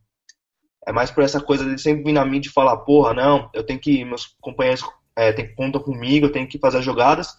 [0.86, 3.62] É mais por essa coisa dele sempre vir na mídia e falar, porra, não, eu
[3.62, 4.02] tenho que.
[4.06, 4.82] Meus companheiros
[5.14, 7.36] é, tem que contar comigo, eu tenho que fazer as jogadas.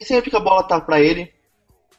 [0.00, 1.32] E sempre que a bola tá pra ele,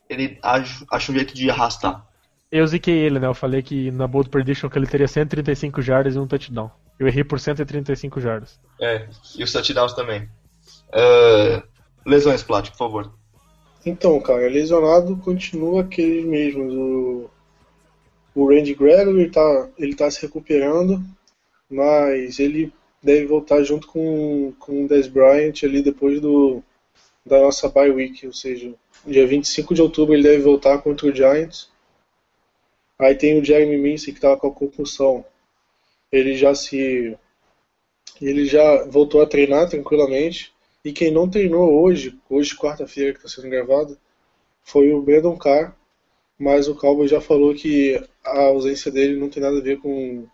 [0.09, 2.05] ele acha, acha um jeito de arrastar.
[2.51, 3.27] Eu ziquei ele, né?
[3.27, 6.69] Eu falei que na Bold Prediction que ele teria 135 jardas e um touchdown.
[6.99, 8.59] Eu errei por 135 jardas.
[8.81, 10.29] É, e os touchdowns também.
[10.89, 11.70] Uh,
[12.05, 13.13] lesões, Plat, por favor.
[13.85, 16.73] Então, cara, lesionado continua aqueles mesmos.
[16.73, 17.29] O,
[18.35, 21.03] o Randy Gregory tá, ele tá se recuperando,
[21.69, 26.61] mas ele deve voltar junto com, com o Des Bryant ali depois do,
[27.25, 28.73] da nossa bye week, ou seja,
[29.05, 31.69] dia 25 de outubro ele deve voltar contra o Giants.
[32.99, 35.25] Aí tem o Jeremy Mincy que estava com a concussão.
[36.11, 37.17] Ele já se.
[38.21, 40.53] Ele já voltou a treinar tranquilamente.
[40.83, 43.97] E quem não treinou hoje, hoje quarta-feira que está sendo gravado,
[44.63, 45.75] foi o Brandon Carr.
[46.37, 50.25] Mas o Cowboy já falou que a ausência dele não tem nada a ver com,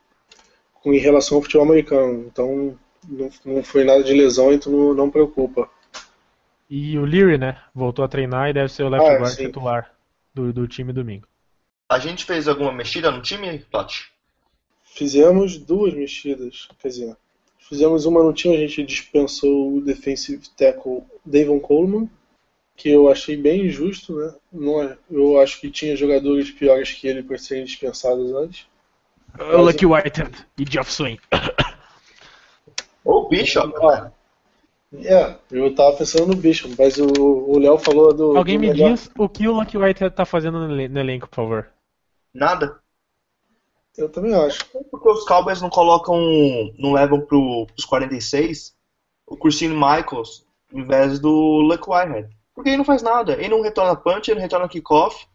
[0.76, 2.26] com em relação ao futebol americano.
[2.26, 5.70] Então não, não foi nada de lesão, então não, não preocupa.
[6.70, 7.62] E o Leary, né?
[7.74, 9.46] Voltou a treinar e deve ser o left Ah, guard sim.
[9.48, 9.94] titular
[10.34, 11.28] do, do time domingo.
[11.90, 13.94] A gente fez alguma mexida no time, Plat?
[14.84, 17.18] Fizemos duas mexidas, quer dizer,
[17.68, 22.10] fizemos uma no time, a gente dispensou o defensive tackle Davon Coleman,
[22.76, 24.34] que eu achei bem injusto, né?
[24.52, 28.66] Não é, eu acho que tinha jogadores piores que ele para serem dispensados antes.
[29.40, 31.20] O Lucky Whitehead e Geoff Swain.
[33.04, 33.74] Ou Bishop.
[33.84, 34.12] Ah,
[34.94, 38.38] é, eu tava pensando no Bishop, mas o o Léo falou do.
[38.38, 41.36] Alguém do me melhor- diz o que o Lucky Whitehead tá fazendo no elenco, por
[41.36, 41.68] favor.
[42.34, 42.80] Nada.
[43.98, 44.66] Eu também acho.
[44.92, 46.18] Porque os Cowboys não colocam,
[46.78, 48.76] não levam pro, pros 46
[49.26, 52.30] o Cursino Michaels em vez do Luck Whitehead.
[52.54, 53.34] Porque ele não faz nada.
[53.34, 55.28] Ele não retorna punch, ele não retorna kickoff.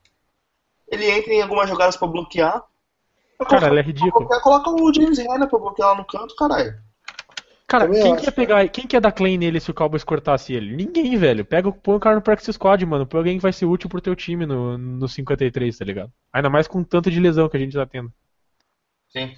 [0.88, 2.62] Ele entra em algumas jogadas pra bloquear.
[3.48, 4.26] Cara, ele é ridículo.
[4.26, 6.74] Coloca, coloca o James Renner pra bloquear lá no canto, caralho.
[7.66, 9.74] Cara, Também quem acho, que ia pegar, quem que ia dar claim nele se o
[9.74, 10.76] Cowboys cortasse ele?
[10.76, 11.44] Ninguém, velho.
[11.44, 13.06] Pega, põe o cara no practice squad, mano.
[13.06, 16.12] Põe alguém que vai ser útil pro teu time no, no 53, tá ligado?
[16.32, 18.12] Ainda mais com tanto de lesão que a gente tá tendo.
[19.12, 19.36] Sim.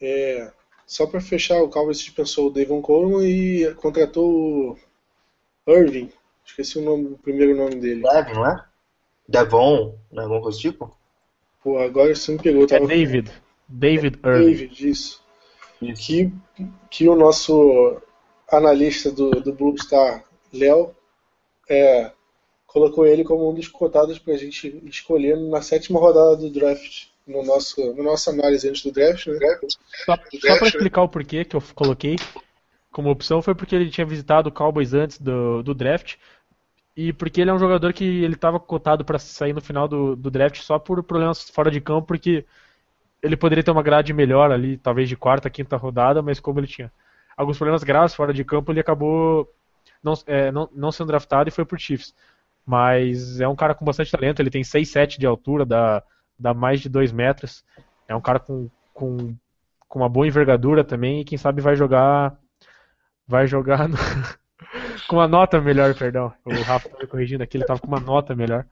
[0.00, 0.52] É,
[0.86, 4.76] só para fechar, o Cowboys dispensou o Davon Coleman e contratou
[5.66, 6.10] o Irving.
[6.44, 8.02] Esqueci o, nome, o primeiro nome dele.
[8.02, 8.64] Devin, não é?
[9.28, 10.22] Devon, né?
[10.22, 10.96] Alguma coisa do tipo?
[11.62, 12.64] Pô, agora você me pegou.
[12.64, 12.86] É Tava...
[12.86, 13.30] David.
[13.68, 14.44] David Irving.
[14.44, 15.22] David, isso.
[15.78, 16.32] Que,
[16.90, 18.00] que o nosso
[18.48, 20.94] analista do, do Blue Star, Léo,
[21.68, 22.12] é,
[22.66, 27.06] colocou ele como um dos cotados para a gente escolher na sétima rodada do draft.
[27.26, 29.58] No nosso, na nossa análise antes do draft, né?
[30.04, 32.16] Só, só pra explicar o porquê que eu coloquei
[32.90, 36.16] como opção, foi porque ele tinha visitado o Cowboys antes do, do draft.
[36.94, 40.14] E porque ele é um jogador que ele estava cotado para sair no final do,
[40.14, 42.44] do draft só por problemas fora de campo, porque
[43.22, 46.66] ele poderia ter uma grade melhor ali, talvez de quarta, quinta rodada, mas como ele
[46.66, 46.92] tinha
[47.36, 49.48] alguns problemas graves fora de campo, ele acabou
[50.02, 52.14] não, é, não, não sendo draftado e foi pro Chiefs.
[52.66, 56.02] Mas é um cara com bastante talento, ele tem 6'7 de altura, dá,
[56.42, 57.64] dá mais de 2 metros.
[58.08, 59.34] É um cara com, com,
[59.88, 62.36] com uma boa envergadura também e quem sabe vai jogar.
[63.26, 63.96] Vai jogar no,
[65.08, 66.32] com uma nota melhor, perdão.
[66.44, 68.66] O Rafa tá me corrigindo aqui, ele tava com uma nota melhor.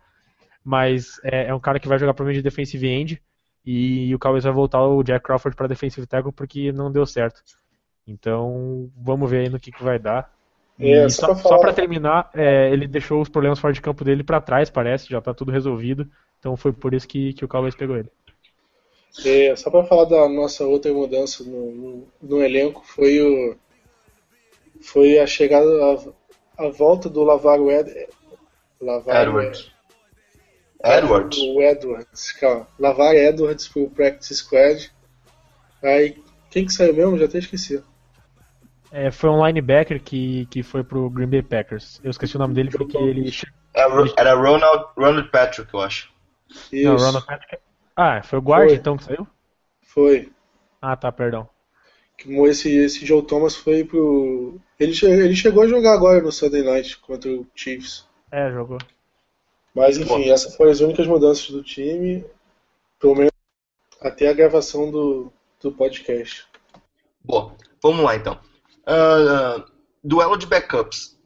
[0.65, 3.23] Mas é, é um cara que vai jogar provavelmente de defensive end.
[3.65, 7.43] E o Cowboys vai voltar o Jack Crawford para defensive tackle porque não deu certo.
[8.07, 10.33] Então, vamos ver aí no que, que vai dar.
[10.79, 14.41] É, só só, para terminar, é, ele deixou os problemas fora de campo dele para
[14.41, 16.11] trás, parece, já tá tudo resolvido.
[16.41, 18.11] Então foi por isso que, que o Cowboys pegou ele.
[19.25, 23.57] É, só para falar da nossa outra mudança no, no, no elenco, foi o
[24.81, 25.69] foi a chegada,
[26.59, 28.09] a, a volta do Lavaro Ed,
[28.81, 29.71] Edwards.
[30.83, 31.39] Edwards.
[31.39, 32.67] O Edwards, calma.
[32.79, 34.91] Lavar Edwards pro Practice Squad.
[35.83, 36.17] Aí,
[36.51, 37.19] quem que saiu mesmo?
[37.19, 37.83] Já até esqueci.
[38.91, 42.01] É, foi um linebacker que, que foi pro Green Bay Packers.
[42.03, 43.31] Eu esqueci o nome dele porque ele.
[43.73, 46.11] Era era Ronald, Ronald Patrick, eu acho.
[46.73, 47.59] Isso, Não, Ronald Patrick.
[47.97, 48.77] Ah, foi o guard Foi.
[48.77, 49.27] então que saiu?
[49.83, 50.33] foi.
[50.81, 51.49] Ah, tá, perdão.
[52.17, 54.59] Que Esse, esse Joe Thomas foi pro.
[54.79, 58.07] Ele, ele chegou a jogar agora no Sunday Night contra o Chiefs.
[58.31, 58.79] É, jogou.
[59.75, 62.25] Mas enfim, essas foram as únicas mudanças do time,
[62.99, 63.31] pelo menos
[64.01, 66.47] até a gravação do, do podcast.
[67.25, 68.39] Boa, vamos lá então.
[68.87, 69.65] Ah,
[70.03, 71.19] duelo de backups.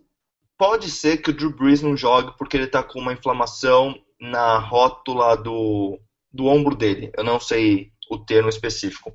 [0.58, 4.58] Pode ser que o Drew Brees não jogue porque ele tá com uma inflamação na
[4.58, 5.98] rótula do,
[6.32, 7.10] do ombro dele.
[7.16, 9.12] Eu não sei o termo específico.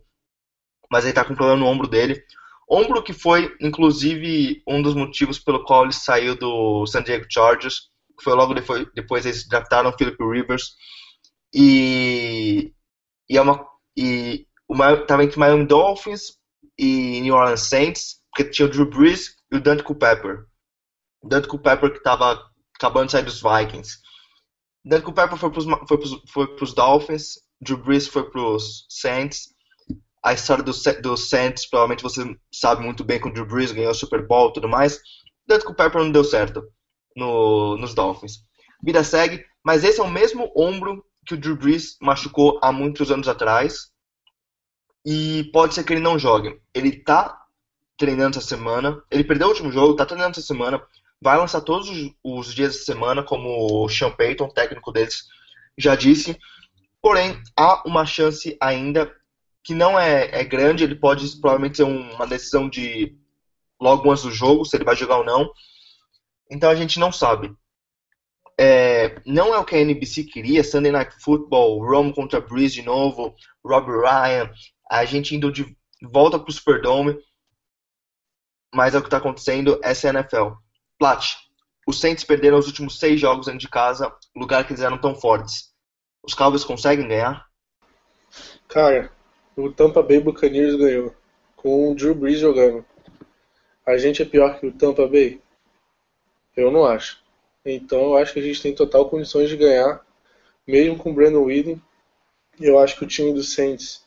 [0.92, 2.24] Mas ele tá com problema no ombro dele.
[2.70, 7.90] Ombro que foi, inclusive, um dos motivos pelo qual ele saiu do San Diego Chargers.
[8.18, 10.76] Que foi logo depois, depois eles draftaram Philip Rivers.
[11.54, 12.74] E,
[13.30, 13.66] e é uma.
[13.98, 16.38] E o tava entre Miami Dolphins
[16.78, 20.46] e New Orleans Saints, porque tinha o Drew Brees e o Dante Culpepper.
[21.22, 22.40] O Dante Culpepper que estava
[22.76, 23.98] acabando de sair dos Vikings.
[24.86, 29.50] O Dante Culpepper foi pros, foi pros, foi pros Dolphins, Drew Brees foi pros Saints.
[30.24, 33.72] A história do, Sa- do Saints, provavelmente você sabe muito bem com o Drew Brees,
[33.72, 34.98] ganhou o Super Bowl e tudo mais.
[34.98, 35.00] O
[35.48, 36.64] Dante Culpepper não deu certo
[37.16, 38.40] no, nos Dolphins.
[38.84, 43.12] Vida segue, mas esse é o mesmo ombro que o Drew Brees machucou há muitos
[43.12, 43.92] anos atrás
[45.06, 46.60] e pode ser que ele não jogue.
[46.74, 47.38] Ele tá
[47.98, 50.82] treinando essa semana, ele perdeu o último jogo, tá treinando essa semana,
[51.22, 55.24] vai lançar todos os, os dias da semana, como o Sean Payton, técnico deles,
[55.78, 56.38] já disse.
[57.02, 59.14] Porém, há uma chance ainda
[59.64, 63.16] que não é, é grande, ele pode provavelmente ser um- uma decisão de
[63.80, 65.50] logo antes do jogo, se ele vai jogar ou não.
[66.50, 67.54] Então a gente não sabe.
[68.58, 72.82] É, não é o que a NBC queria, Sunday Night Football, Rome contra Breeze de
[72.82, 74.52] novo, Rob Ryan,
[74.92, 77.18] a gente indo de volta pro Superdome,
[78.74, 80.56] mas é o que está acontecendo, essa é a NFL.
[81.00, 81.38] Plat,
[81.88, 85.16] os Saints perderam os últimos seis jogos dentro de casa, lugar que eles eram tão
[85.16, 85.72] fortes.
[86.22, 87.48] Os Cowboys conseguem ganhar?
[88.68, 89.10] Cara,
[89.56, 91.16] o Tampa Bay Buccaneers ganhou,
[91.56, 92.86] com o Drew Brees jogando.
[93.86, 95.42] A gente é pior que o Tampa Bay?
[96.56, 97.24] Eu não acho.
[97.66, 100.06] Então eu acho que a gente tem total condições de ganhar,
[100.68, 101.80] mesmo com o Brandon Whedon.
[102.60, 104.06] Eu acho que o time do Saints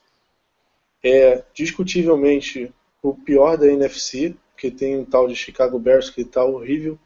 [1.03, 6.45] é discutivelmente o pior da NFC, porque tem um tal de Chicago Bears que tá
[6.45, 6.99] horrível.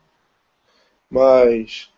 [1.08, 1.90] Mas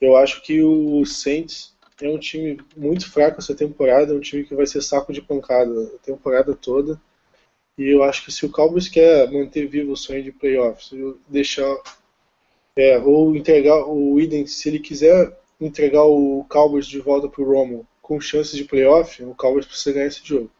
[0.00, 4.44] eu acho que o Saints é um time muito fraco essa temporada, é um time
[4.44, 7.00] que vai ser saco de pancada a temporada toda.
[7.78, 10.90] E eu acho que se o Cowboys quer manter vivo o sonho de playoffs,
[11.28, 11.76] deixar
[12.74, 17.86] é, ou entregar o Eden, se ele quiser entregar o Cowboys de volta pro Romo
[18.02, 20.50] com chances de playoff, o Cowboys precisa ganhar esse jogo.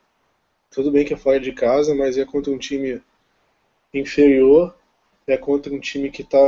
[0.71, 3.01] Tudo bem que é fora de casa, mas é contra um time
[3.93, 4.75] inferior,
[5.27, 6.39] é contra um time que está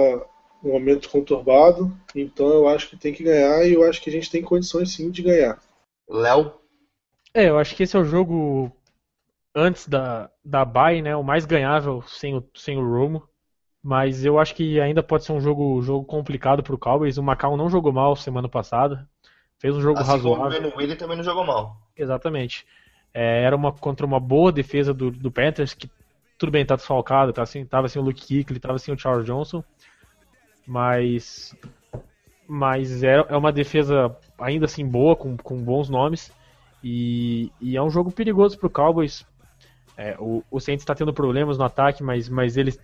[0.63, 4.13] um momento conturbado, então eu acho que tem que ganhar e eu acho que a
[4.13, 5.61] gente tem condições sim de ganhar.
[6.09, 6.53] Léo?
[7.33, 8.73] É, eu acho que esse é o jogo
[9.55, 11.15] antes da, da bye, né?
[11.15, 13.29] O mais ganhável sem o, sem o Romo.
[13.83, 17.17] Mas eu acho que ainda pode ser um jogo, jogo complicado pro Cowboys.
[17.17, 19.09] O Macau não jogou mal semana passada.
[19.59, 20.61] Fez um jogo Assim como o razoável.
[20.61, 21.77] Brandon Williams também não jogou mal.
[21.97, 22.67] Exatamente.
[23.15, 25.89] É, era uma contra uma boa defesa do, do Panthers, que
[26.39, 29.27] tudo bem, tá desfalcado, tá assim, tava sem o Luke Kuechly, tava sem o Charles
[29.27, 29.63] Johnson,
[30.67, 31.55] mas
[32.47, 36.33] mas é, é uma defesa ainda assim boa, com, com bons nomes,
[36.83, 39.27] e, e é um jogo perigoso pro Cowboys.
[39.97, 42.79] É, o, o Saints está tendo problemas no ataque, mas, mas eles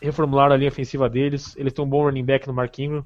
[0.00, 3.04] reformularam a linha ofensiva deles, eles têm um bom running back no Mark Ingram,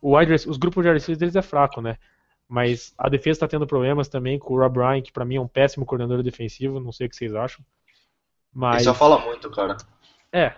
[0.00, 1.98] o wide, os grupos de receivers deles é fraco, né?
[2.48, 5.40] Mas a defesa está tendo problemas também com o Rob Ryan, que para mim é
[5.40, 7.64] um péssimo coordenador defensivo, não sei o que vocês acham.
[8.56, 8.76] Mas...
[8.76, 9.76] Ele só fala muito, cara.
[10.32, 10.54] É.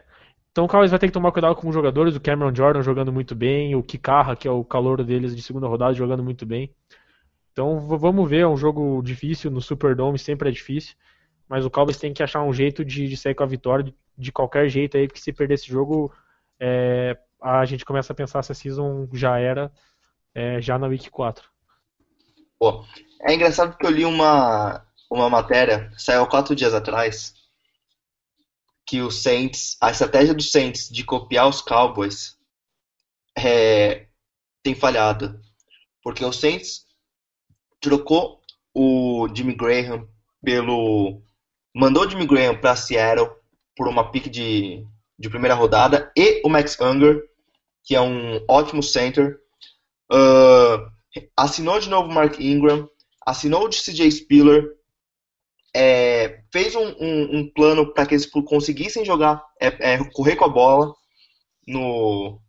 [0.53, 3.13] Então o Cowboys vai ter que tomar cuidado com os jogadores, o Cameron Jordan jogando
[3.13, 6.73] muito bem, o Kikaha, que é o calor deles de segunda rodada, jogando muito bem.
[7.53, 10.95] Então vamos ver, é um jogo difícil, no Superdome sempre é difícil,
[11.49, 13.95] mas o Cowboys tem que achar um jeito de, de sair com a vitória de,
[14.17, 16.13] de qualquer jeito aí, porque se perder esse jogo,
[16.61, 19.73] é, a gente começa a pensar se a season já era
[20.33, 21.49] é, já na Week 4.
[22.61, 22.85] Pô,
[23.23, 27.35] é engraçado que eu li uma, uma matéria, saiu quatro dias atrás,
[28.89, 32.39] que o Saints, a estratégia do Saints de copiar os Cowboys
[33.37, 34.07] é,
[34.63, 35.39] tem falhado.
[36.03, 36.87] Porque o Saints
[37.83, 38.41] trocou
[38.75, 40.09] o Jimmy Graham
[40.43, 41.21] pelo.
[41.77, 43.29] Mandou o Jimmy Graham para Seattle
[43.77, 44.83] por uma pick de,
[45.19, 47.23] de primeira rodada e o Max Unger,
[47.85, 49.39] que é um ótimo center.
[50.11, 50.91] Uh,
[51.37, 52.89] assinou de novo Mark Ingram,
[53.27, 54.78] assinou o CJ Spiller,
[55.75, 60.45] é, fez um, um, um plano para que eles conseguissem jogar, é, é, correr com
[60.45, 60.95] a bola
[61.67, 62.41] no,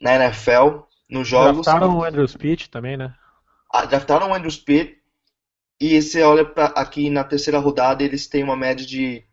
[0.00, 1.64] na NFL, nos jogos.
[1.64, 3.14] Draftaram o Andrew Speed também, né?
[3.70, 4.96] Ah, draftaram o Andrew Speed
[5.80, 9.24] e você olha pra, aqui na terceira rodada, eles têm uma média de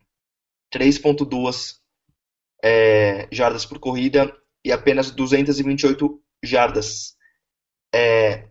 [0.74, 1.76] 3.2
[2.62, 4.34] é, jardas por corrida
[4.64, 7.16] e apenas 228 jardas
[7.94, 8.48] é,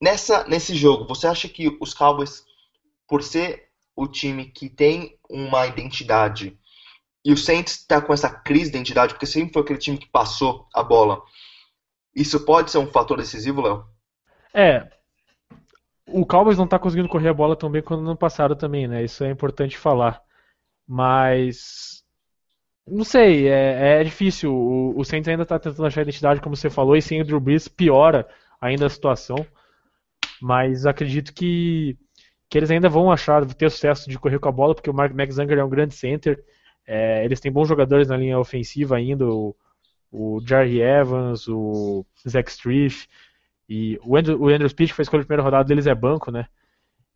[0.00, 2.44] nessa, nesse jogo, você acha que os Cowboys,
[3.08, 6.58] por ser o time que tem uma identidade,
[7.24, 10.08] e o Saints está com essa crise de identidade, porque sempre foi aquele time que
[10.08, 11.22] passou a bola,
[12.14, 13.84] isso pode ser um fator decisivo, Léo?
[14.52, 14.88] É.
[16.06, 19.02] O Cowboys não está conseguindo correr a bola tão bem quanto no passado também, né?
[19.02, 20.22] Isso é importante falar.
[20.86, 22.04] Mas
[22.86, 24.54] não sei, é, é difícil.
[24.54, 27.24] O, o Saints ainda está tentando achar a identidade, como você falou, e sem o
[27.24, 28.28] Drew Brees piora
[28.60, 29.44] ainda a situação.
[30.40, 31.96] Mas acredito que,
[32.54, 35.12] que eles ainda vão achar, ter sucesso de correr com a bola, porque o Mark
[35.12, 36.40] Max Zanger é um grande center.
[36.86, 39.56] É, eles têm bons jogadores na linha ofensiva ainda, o,
[40.12, 43.08] o Jarry Evans, o Zach Striff,
[43.68, 46.30] e o Andrew, o Andrew Speed, que foi escolha de primeira rodada deles, é banco,
[46.30, 46.46] né?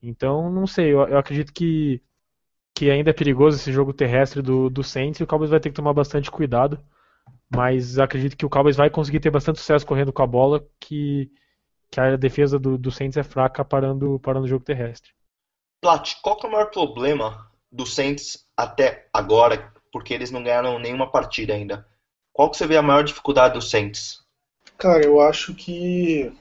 [0.03, 2.03] Então, não sei, eu, eu, acredito que,
[2.74, 5.68] que ainda é perigoso esse jogo terrestre do, do Saints e o Cowboys vai ter
[5.70, 6.81] que tomar bastante cuidado.
[7.48, 11.31] Mas acredito que o Cowboys vai conseguir ter bastante sucesso correndo com a bola, que,
[11.92, 15.16] que a defesa do, do Saints é fraca parando, parando o jogo terrestre.
[15.80, 20.78] Plat, qual que é o maior problema do Saints até agora, porque eles não ganharam
[20.78, 21.86] nenhuma partida ainda?
[22.32, 24.20] Qual que você vê a maior dificuldade do Saints?
[24.76, 26.32] Cara, eu acho que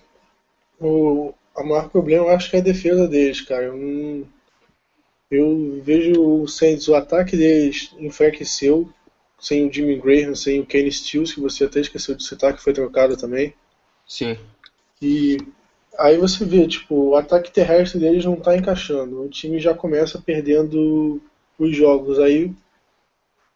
[0.80, 3.64] o a maior problema eu acho que é a defesa deles, cara.
[3.64, 4.28] Eu, não,
[5.30, 8.88] eu vejo o Saints, o ataque deles enfraqueceu
[9.40, 12.62] sem o Jimmy Graham, sem o Kenny Stills, que você até esqueceu de citar, que
[12.62, 13.54] foi trocado também.
[14.08, 14.38] Sim.
[15.02, 15.38] E
[15.98, 19.22] aí você vê, tipo, o ataque terrestre deles não está encaixando.
[19.22, 21.22] O time já começa perdendo
[21.58, 22.20] os jogos.
[22.20, 22.52] Aí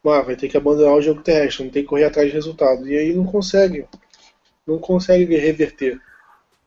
[0.04, 2.88] ah, vai ter que abandonar o jogo terrestre, não tem que correr atrás de resultado.
[2.88, 3.86] E aí não consegue.
[4.66, 6.00] Não consegue reverter.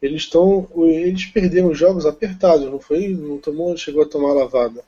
[0.01, 0.67] Eles estão.
[0.75, 3.09] Eles perderam jogos apertados, não foi?
[3.09, 4.83] Não tomou, chegou a tomar lavada.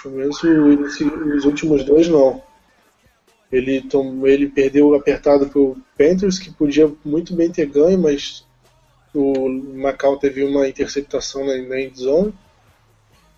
[0.00, 2.42] Pelo menos os últimos dois não.
[3.50, 8.46] Ele, tom, ele perdeu apertado pro Panthers, que podia muito bem ter ganho, mas
[9.14, 12.32] o Macau teve uma interceptação na, na endzone.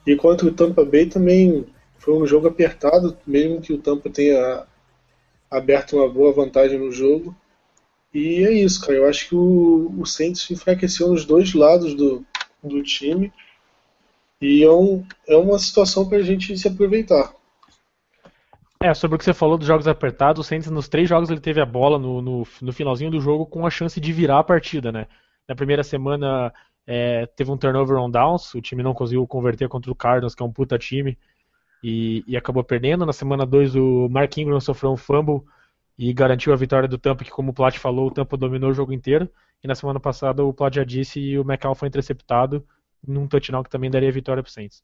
[0.06, 1.66] E contra o Tampa Bay também
[1.98, 4.64] foi um jogo apertado, mesmo que o Tampa tenha
[5.50, 7.34] aberto uma boa vantagem no jogo.
[8.12, 8.98] E é isso, cara.
[8.98, 12.24] Eu acho que o, o Saints enfraqueceu nos dois lados do,
[12.62, 13.32] do time.
[14.40, 17.32] E é, um, é uma situação para a gente se aproveitar.
[18.80, 21.40] É, sobre o que você falou dos jogos apertados, o Saints nos três jogos ele
[21.40, 24.44] teve a bola no, no, no finalzinho do jogo com a chance de virar a
[24.44, 25.06] partida, né?
[25.48, 26.52] Na primeira semana
[26.86, 30.42] é, teve um turnover on downs, o time não conseguiu converter contra o Cardinals, que
[30.42, 31.18] é um puta time,
[31.82, 33.04] e, e acabou perdendo.
[33.04, 35.42] Na semana 2 o Mark Ingram sofreu um fumble
[35.98, 38.74] e garantiu a vitória do Tampa, que como o Plat falou, o Tampa dominou o
[38.74, 39.28] jogo inteiro.
[39.62, 42.66] E na semana passada o Plat já disse e o McCall foi interceptado
[43.06, 44.82] num touchdown que também daria vitória pro Saints.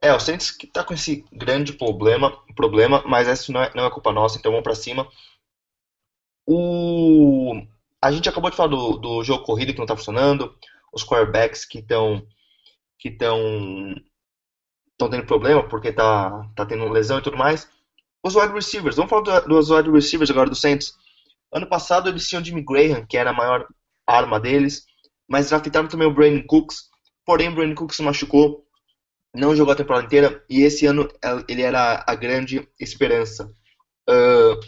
[0.00, 3.86] É, o Saints que tá com esse grande problema, problema mas essa não é, não
[3.86, 5.06] é culpa nossa, então vamos para cima.
[6.46, 7.62] O...
[8.02, 10.54] A gente acabou de falar do, do jogo corrido que não tá funcionando,
[10.92, 12.26] os quarterbacks que estão
[12.98, 13.38] que estão
[14.92, 17.68] estão tendo problema porque tá, tá tendo lesão e tudo mais.
[18.24, 20.96] Os wide receivers, vamos falar do, dos wide receivers agora do Saints.
[21.52, 23.66] Ano passado eles tinham o Jimmy Graham, que era a maior
[24.06, 24.86] arma deles,
[25.28, 26.90] mas draftaram também o Brandon Cooks,
[27.24, 28.66] porém o Brandon Cooks se machucou,
[29.34, 31.08] não jogou a temporada inteira e esse ano
[31.48, 33.52] ele era a grande esperança
[34.08, 34.60] uh,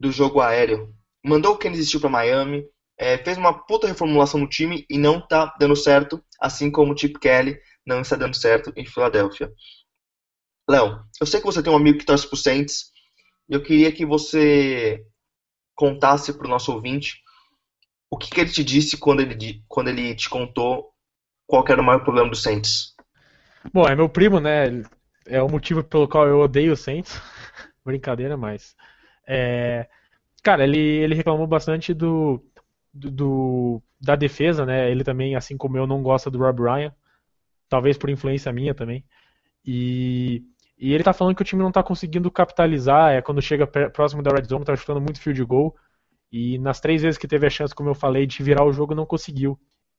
[0.00, 0.94] do jogo aéreo.
[1.26, 2.64] Mandou o Kansas City para Miami,
[2.98, 6.96] é, fez uma puta reformulação no time e não tá dando certo, assim como o
[6.96, 9.52] Chip Kelly não está dando certo em Filadélfia.
[10.68, 12.92] Léo, eu sei que você tem um amigo que torce pro Saints,
[13.48, 15.04] e eu queria que você
[15.74, 17.20] contasse pro nosso ouvinte
[18.10, 20.92] o que, que ele te disse quando ele, quando ele te contou
[21.46, 22.94] qual era o maior problema do Saints.
[23.72, 24.82] Bom, é meu primo, né?
[25.26, 27.20] É o motivo pelo qual eu odeio o Saints.
[27.84, 28.74] Brincadeira, mas.
[29.26, 29.88] É...
[30.46, 32.40] Cara, ele, ele reclamou bastante do,
[32.94, 34.88] do, do, da defesa, né?
[34.88, 36.94] Ele também, assim como eu, não gosta do Rob Ryan.
[37.68, 39.04] Talvez por influência minha também.
[39.64, 40.44] E,
[40.78, 43.12] e ele tá falando que o time não tá conseguindo capitalizar.
[43.12, 45.74] É quando chega próximo da red zone, tá chutando muito field goal.
[46.30, 48.94] E nas três vezes que teve a chance, como eu falei, de virar o jogo,
[48.94, 49.58] não conseguiu.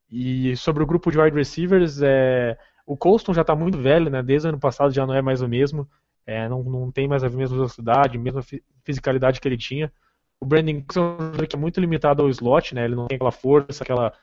[0.10, 4.24] E sobre o grupo de wide receivers, é, o Colston já está muito velho, né?
[4.24, 5.86] Desde o ano passado já não é mais o mesmo.
[6.26, 8.41] É, não, não tem mais a mesma velocidade, mesma
[8.86, 9.91] fisicalidade que ele tinha.
[10.39, 12.85] O Brandon Cooks é muito limitado ao slot, né?
[12.85, 14.13] Ele não tem aquela força, aquela,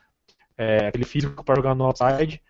[0.57, 2.41] é, aquele físico para jogar no outside.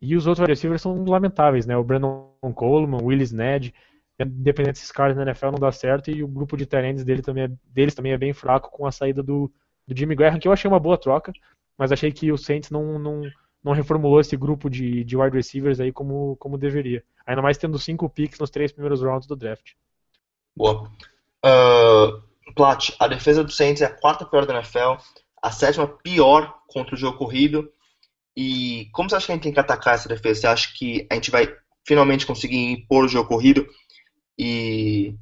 [0.00, 1.76] E os outros receivers são lamentáveis, né?
[1.76, 3.72] O Brandon Coleman, o Willis Ned,
[4.20, 7.44] independente desses caras na NFL não dá certo e o grupo de terrenos dele também
[7.44, 9.50] é, deles também é bem fraco com a saída do,
[9.86, 11.32] do Jimmy Graham, que eu achei uma boa troca,
[11.76, 13.22] mas achei que o Saints não, não,
[13.62, 17.02] não reformulou esse grupo de, de wide receivers aí como, como deveria.
[17.26, 19.72] Ainda mais tendo cinco picks nos três primeiros rounds do draft.
[20.56, 20.88] Boa.
[21.44, 22.22] Uh,
[22.54, 25.00] Plat, a defesa do Saints é a quarta pior da NFL,
[25.42, 27.70] a sétima pior contra o jogo corrido.
[28.36, 30.40] E como você acha que a gente tem que atacar essa defesa?
[30.40, 31.54] Você acha que a gente vai
[31.86, 33.66] finalmente conseguir impor o jogo corrido?
[34.38, 35.14] E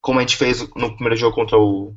[0.00, 1.94] como a gente fez no primeiro jogo contra o,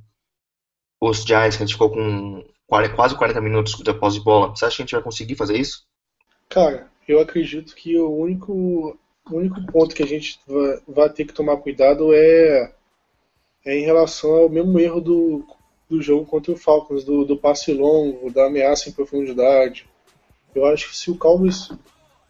[1.01, 4.49] os Giants, que a gente ficou com 40, quase 40 minutos de posse de bola,
[4.49, 5.85] você acha que a gente vai conseguir fazer isso?
[6.49, 8.97] Cara, eu acredito que o único,
[9.29, 12.73] o único ponto que a gente vai, vai ter que tomar cuidado é
[13.65, 15.45] é em relação ao mesmo erro do,
[15.89, 19.87] do jogo contra o Falcons, do, do passe longo, da ameaça em profundidade.
[20.53, 21.69] Eu acho que se o Cowboys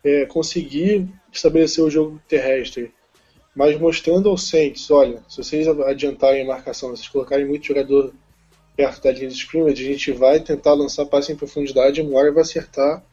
[0.03, 2.93] é, conseguir estabelecer o jogo terrestre,
[3.55, 8.13] mas mostrando aos Saints, olha, se vocês adiantarem a marcação, vocês colocarem muito jogador
[8.75, 12.31] perto da linha de scrimmage, a gente vai tentar lançar passe em profundidade, uma hora
[12.31, 13.03] vai acertar,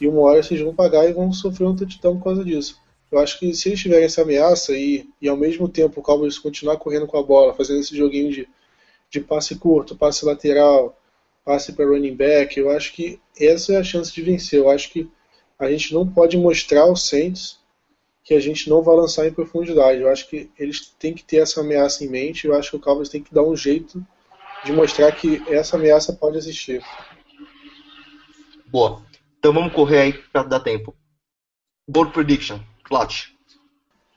[0.00, 2.81] e uma hora vocês vão pagar e vão sofrer um touchdown por causa disso.
[3.12, 6.38] Eu acho que se eles tiverem essa ameaça e, e ao mesmo tempo o Cowboys
[6.38, 8.48] continuar correndo com a bola, fazendo esse joguinho de,
[9.10, 10.98] de passe curto, passe lateral,
[11.44, 14.58] passe para running back, eu acho que essa é a chance de vencer.
[14.58, 15.10] Eu acho que
[15.58, 17.60] a gente não pode mostrar aos Saints
[18.24, 20.00] que a gente não vai lançar em profundidade.
[20.00, 22.46] Eu acho que eles têm que ter essa ameaça em mente.
[22.46, 24.02] Eu acho que o Cowboys tem que dar um jeito
[24.64, 26.82] de mostrar que essa ameaça pode existir.
[28.68, 29.04] Boa.
[29.38, 30.96] Então vamos correr aí para dar tempo.
[31.86, 32.58] Bold prediction.
[32.92, 33.34] Plot.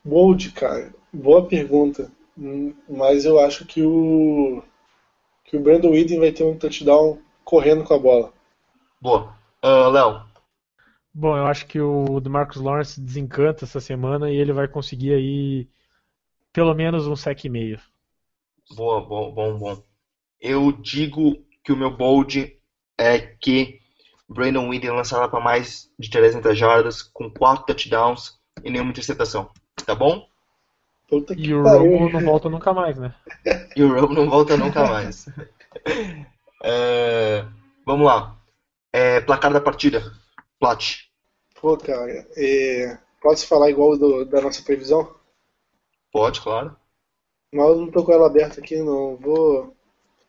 [0.04, 0.94] Bold, cara.
[1.14, 2.12] Boa pergunta.
[2.38, 4.62] Hum, mas eu acho que o
[5.46, 8.34] que o Brandon Whedon vai ter um touchdown correndo com a bola.
[9.00, 9.34] Boa.
[9.64, 10.26] Uh, Léo.
[11.14, 15.70] Bom, eu acho que o Marcus Lawrence desencanta essa semana e ele vai conseguir aí
[16.52, 17.80] pelo menos um sec e meio.
[18.76, 19.84] Boa, bom, bom, bom.
[20.42, 22.60] Eu digo que o meu bold
[22.98, 23.80] é que
[24.28, 29.50] Brandon Whedon lançará para mais de 300 jardas com 4 touchdowns e nenhuma interceptação.
[29.86, 30.28] Tá bom?
[31.38, 33.14] e o Romo não volta nunca mais, né?
[33.76, 35.28] e o Romo não volta nunca mais.
[36.64, 37.46] é,
[37.86, 38.36] vamos lá.
[38.92, 40.12] É, placar da partida.
[40.60, 41.04] Plat.
[41.62, 45.14] Pô, cara, é, pode falar igual do, da nossa previsão?
[46.12, 46.76] Pode, claro.
[47.54, 49.16] Mas eu não tô com ela aberta aqui, não.
[49.18, 49.76] Vou,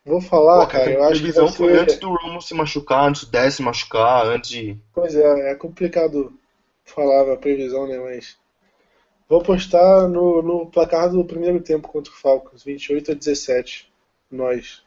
[0.04, 0.90] vou falar, Pô, cara.
[0.90, 1.80] Eu acho que a previsão foi ser...
[1.80, 4.78] antes do Romo se machucar, antes do Dez se machucar, antes de.
[4.92, 6.36] Pois é, é complicado
[6.86, 7.98] falava a previsão, né?
[7.98, 8.38] Mas
[9.28, 13.92] vou postar no, no placar do primeiro tempo contra o Falcons, 28 a 17.
[14.30, 14.82] Nós.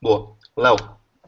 [0.00, 0.36] Boa.
[0.56, 0.76] Léo.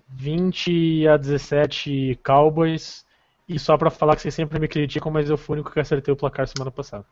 [0.09, 3.07] 20 a 17 Cowboys.
[3.49, 5.81] E só pra falar que vocês sempre me criticam, mas eu fui o único que
[5.81, 7.07] acertei o placar semana passada.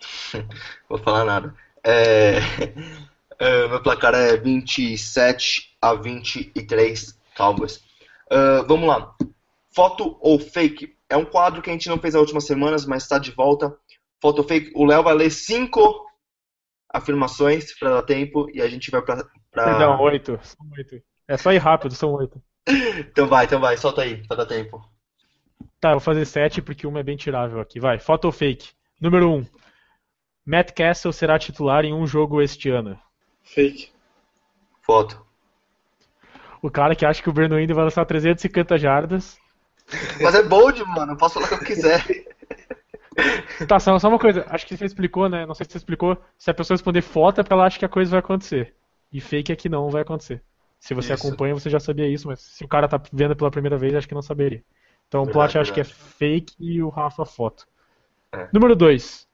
[0.88, 1.54] Vou falar nada.
[1.84, 2.38] É...
[3.34, 7.76] Uh, meu placar é 27 a 23 Cowboys.
[8.30, 9.14] Uh, vamos lá.
[9.70, 10.96] Foto ou fake?
[11.08, 13.76] É um quadro que a gente não fez nas últimas semanas, mas está de volta.
[14.20, 14.72] Foto fake.
[14.74, 16.06] O Léo vai ler cinco
[16.92, 19.24] afirmações para dar tempo e a gente vai para.
[19.50, 19.78] Pra...
[19.78, 20.38] Não, oito.
[20.42, 21.02] São oito.
[21.26, 22.42] É só ir rápido, são oito.
[22.98, 24.80] então vai, então vai, solta aí, para dar tempo.
[25.80, 27.80] Tá, eu vou fazer sete porque uma é bem tirável aqui.
[27.80, 28.70] Vai, foto fake?
[29.00, 29.46] Número um.
[30.44, 32.98] Matt Castle será titular em um jogo este ano.
[33.42, 33.90] Fake.
[34.82, 35.24] Foto.
[36.60, 39.38] O cara que acha que o Indy vai lançar 350 jardas
[40.20, 41.12] mas é bold, mano.
[41.12, 42.04] Eu posso falar o que eu quiser.
[43.66, 44.46] Tá, só, só uma coisa.
[44.48, 45.44] Acho que você explicou, né?
[45.44, 46.16] Não sei se você explicou.
[46.36, 48.74] Se a pessoa responder foto é porque ela acha que a coisa vai acontecer.
[49.12, 50.42] E fake é que não vai acontecer.
[50.78, 51.26] Se você Isso.
[51.26, 54.06] acompanha, você já sabia isso, mas se o cara tá vendo pela primeira vez, acho
[54.06, 54.62] que não saberia.
[55.08, 57.66] Então o Verdade, plot acho que é fake e o Rafa foto.
[58.32, 58.48] É.
[58.52, 59.26] Número 2.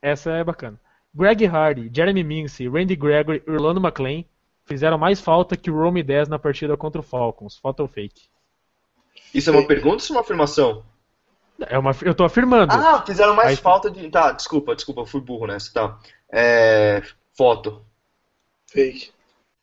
[0.00, 0.80] Essa é bacana.
[1.14, 4.26] Greg Hardy, Jeremy Mincy, Randy Gregory e Orlando McClain
[4.64, 7.56] fizeram mais falta que o Rome 10 na partida contra o Falcons.
[7.58, 8.28] Foto ou fake?
[9.34, 10.84] Isso é uma pergunta ou isso é uma afirmação?
[11.68, 12.72] É uma, eu tô afirmando.
[12.72, 14.08] Ah, fizeram mais Aí- falta de.
[14.10, 15.98] Tá, desculpa, desculpa, eu fui burro nessa, tá.
[16.32, 17.02] É.
[17.36, 17.84] Foto.
[18.70, 19.10] Fake.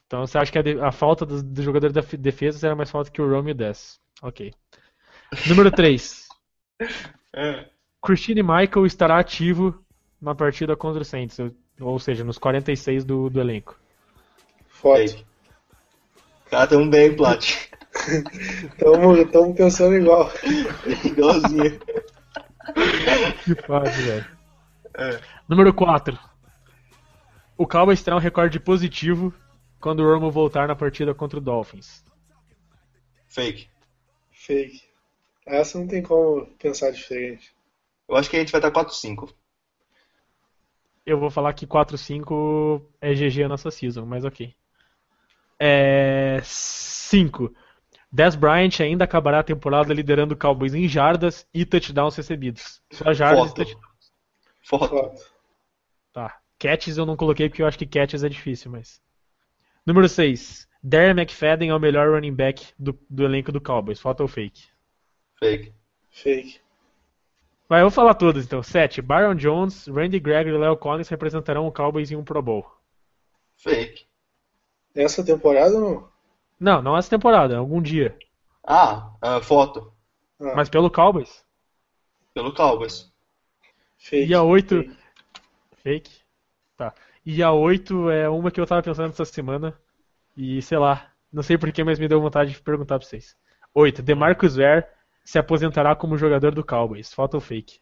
[0.07, 2.89] Então você acha que a, de- a falta do, do jogador da defesa era mais
[2.89, 3.99] falta que o Rome 10.
[4.21, 4.51] Ok.
[5.47, 6.27] Número 3.
[7.31, 7.65] É.
[8.01, 9.83] Christine Michael estará ativo
[10.19, 11.37] na partida contra o Saints,
[11.79, 13.77] ou- seja, nos 46 do, do elenco.
[14.67, 15.23] Fake.
[16.49, 17.45] Cara, tamo bem, Plat.
[18.77, 20.29] Tamo, tamo pensando igual.
[21.05, 21.79] Igualzinho.
[23.43, 24.25] Que fácil, velho.
[24.97, 25.21] É.
[25.47, 26.17] Número 4.
[27.57, 29.33] O Cowboys terá um recorde positivo
[29.79, 32.03] quando o Romo voltar na partida contra o Dolphins.
[33.27, 33.69] Fake.
[34.31, 34.83] Fake.
[35.45, 37.53] Essa não tem como pensar diferente.
[38.07, 39.33] Eu acho que a gente vai estar 4-5.
[41.05, 44.53] Eu vou falar que 4-5 é GG a nossa season, mas ok.
[45.59, 46.39] É.
[46.43, 47.53] 5.
[48.11, 52.81] Des Bryant ainda acabará a temporada liderando o Cowboys em jardas e touchdowns recebidos.
[52.91, 53.55] Só jardas e Foto.
[53.55, 54.13] touchdowns.
[54.63, 55.23] Foto.
[56.11, 56.39] Tá.
[56.57, 59.01] Catches eu não coloquei porque eu acho que catches é difícil, mas.
[59.85, 60.67] Número 6.
[60.81, 63.99] Darren McFadden é o melhor running back do, do elenco do Cowboys.
[63.99, 64.63] Falta o fake.
[65.37, 65.73] Fake.
[66.09, 66.59] Fake.
[67.67, 68.63] Vai, eu vou falar todos então.
[68.63, 69.01] 7.
[69.01, 72.65] Byron Jones, Randy Gregory e Leo Collins representarão o Cowboys em um Pro Bowl.
[73.55, 74.07] Fake.
[74.95, 76.08] Essa temporada não?
[76.59, 78.17] Não, não essa temporada, algum dia.
[78.63, 79.93] Ah, ah, foto.
[80.39, 81.43] Ah, Mas pelo Cowboys.
[82.33, 83.11] Pelo Cowboys.
[83.97, 84.29] fake.
[84.29, 84.75] E a 8.
[84.83, 84.97] Fake.
[85.77, 86.11] Fake?
[86.77, 86.93] Tá.
[87.25, 89.73] E a 8 é uma que eu tava pensando essa semana.
[90.35, 93.35] E sei lá, não sei porquê, mas me deu vontade de perguntar pra vocês.
[93.73, 94.01] 8.
[94.01, 94.85] DeMarcus Ware
[95.23, 97.13] se aposentará como jogador do Cowboys.
[97.13, 97.79] Falta o fake.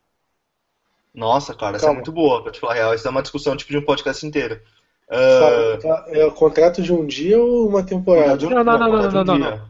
[1.14, 1.96] Nossa, cara, essa Calma.
[1.96, 2.94] é muito boa, pra te falar a real.
[2.94, 4.62] Isso é uma discussão tipo de um podcast inteiro.
[5.08, 8.46] Tá, é o contrato de um dia ou uma temporada?
[8.46, 9.68] Não, não, não, contrato não, de um não.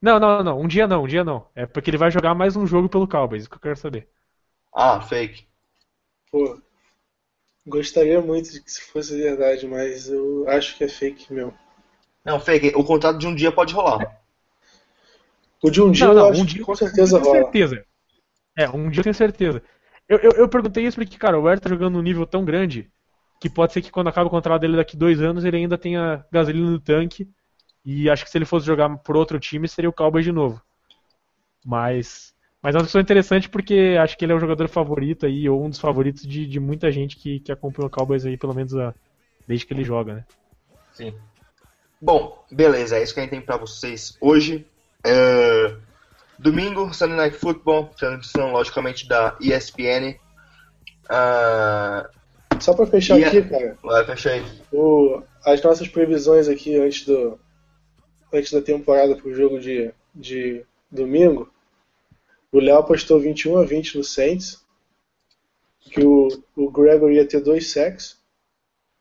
[0.00, 0.60] Não, não, não.
[0.60, 1.46] Um dia não, um dia não.
[1.54, 4.08] É porque ele vai jogar mais um jogo pelo Cowboys, isso que eu quero saber.
[4.74, 5.46] Ah, fake.
[6.30, 6.60] Pô,
[7.66, 11.54] gostaria muito de que isso fosse verdade, mas eu acho que é fake mesmo.
[12.24, 12.72] Não, fake.
[12.74, 14.20] O contrato de um dia pode rolar.
[15.62, 17.42] O de um dia não, eu não, acho um que dia com certeza tenho rola.
[17.42, 17.84] certeza.
[18.56, 19.62] É, um dia eu tenho certeza.
[20.08, 22.90] Eu, eu, eu perguntei isso porque, cara, o Ware tá jogando num nível tão grande
[23.42, 26.24] que pode ser que quando acaba o contrato dele daqui dois anos ele ainda tenha
[26.30, 27.28] gasolina no tanque.
[27.84, 30.62] E acho que se ele fosse jogar por outro time seria o Cowboys de novo.
[31.64, 32.32] Mas,
[32.62, 35.64] mas é uma discussão interessante porque acho que ele é o jogador favorito aí, ou
[35.64, 38.76] um dos favoritos de, de muita gente que, que acompanha o Cowboys aí, pelo menos
[38.76, 38.94] a-
[39.46, 40.24] desde que ele joga, né?
[40.94, 41.12] Sim.
[42.00, 44.64] Bom, beleza, é isso que a gente tem pra vocês hoje.
[45.04, 45.76] É,
[46.38, 50.16] Domingo, Sunday Night Football, transmissão logicamente da ESPN.
[51.08, 52.08] Ah,
[52.62, 54.42] Só pra fechar a- aqui, cara, vai, fecha aí.
[54.72, 57.38] o- as nossas previsões aqui antes do
[58.32, 61.52] antes da temporada pro jogo de, de domingo,
[62.50, 64.64] o Léo apostou 21 a 20 no Saints,
[65.80, 68.18] que o, o Gregory ia ter dois sacks,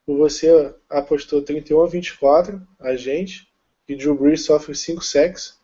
[0.05, 3.47] o você apostou 31 a 24, a gente,
[3.87, 5.57] e Drew Brees sofre 5 sacks,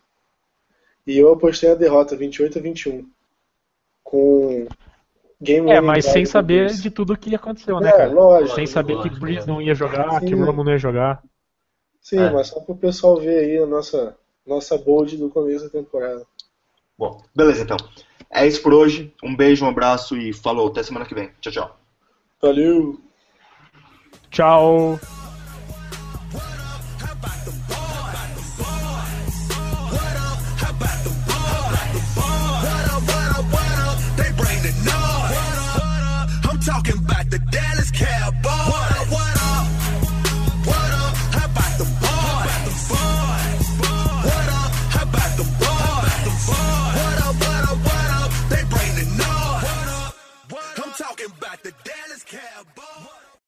[1.05, 3.09] e eu apostei a derrota 28 a 21,
[4.03, 4.65] com
[5.41, 8.11] game É, mas sem saber de tudo que aconteceu, né, É, cara?
[8.11, 8.55] lógico.
[8.55, 9.53] Sem saber que lógico, Breeze lógico.
[9.53, 10.43] não ia jogar, que Sim.
[10.43, 11.23] Romo não ia jogar.
[12.01, 12.29] Sim, É.
[12.31, 16.25] mas só para o pessoal ver aí a nossa, nossa bold do começo da temporada.
[16.97, 17.77] Bom, beleza então.
[18.29, 19.13] É isso por hoje.
[19.23, 20.67] Um beijo, um abraço e falou.
[20.67, 21.31] Até semana que vem.
[21.41, 21.79] Tchau, tchau.
[22.41, 22.99] Valeu!
[24.29, 24.99] Tchau!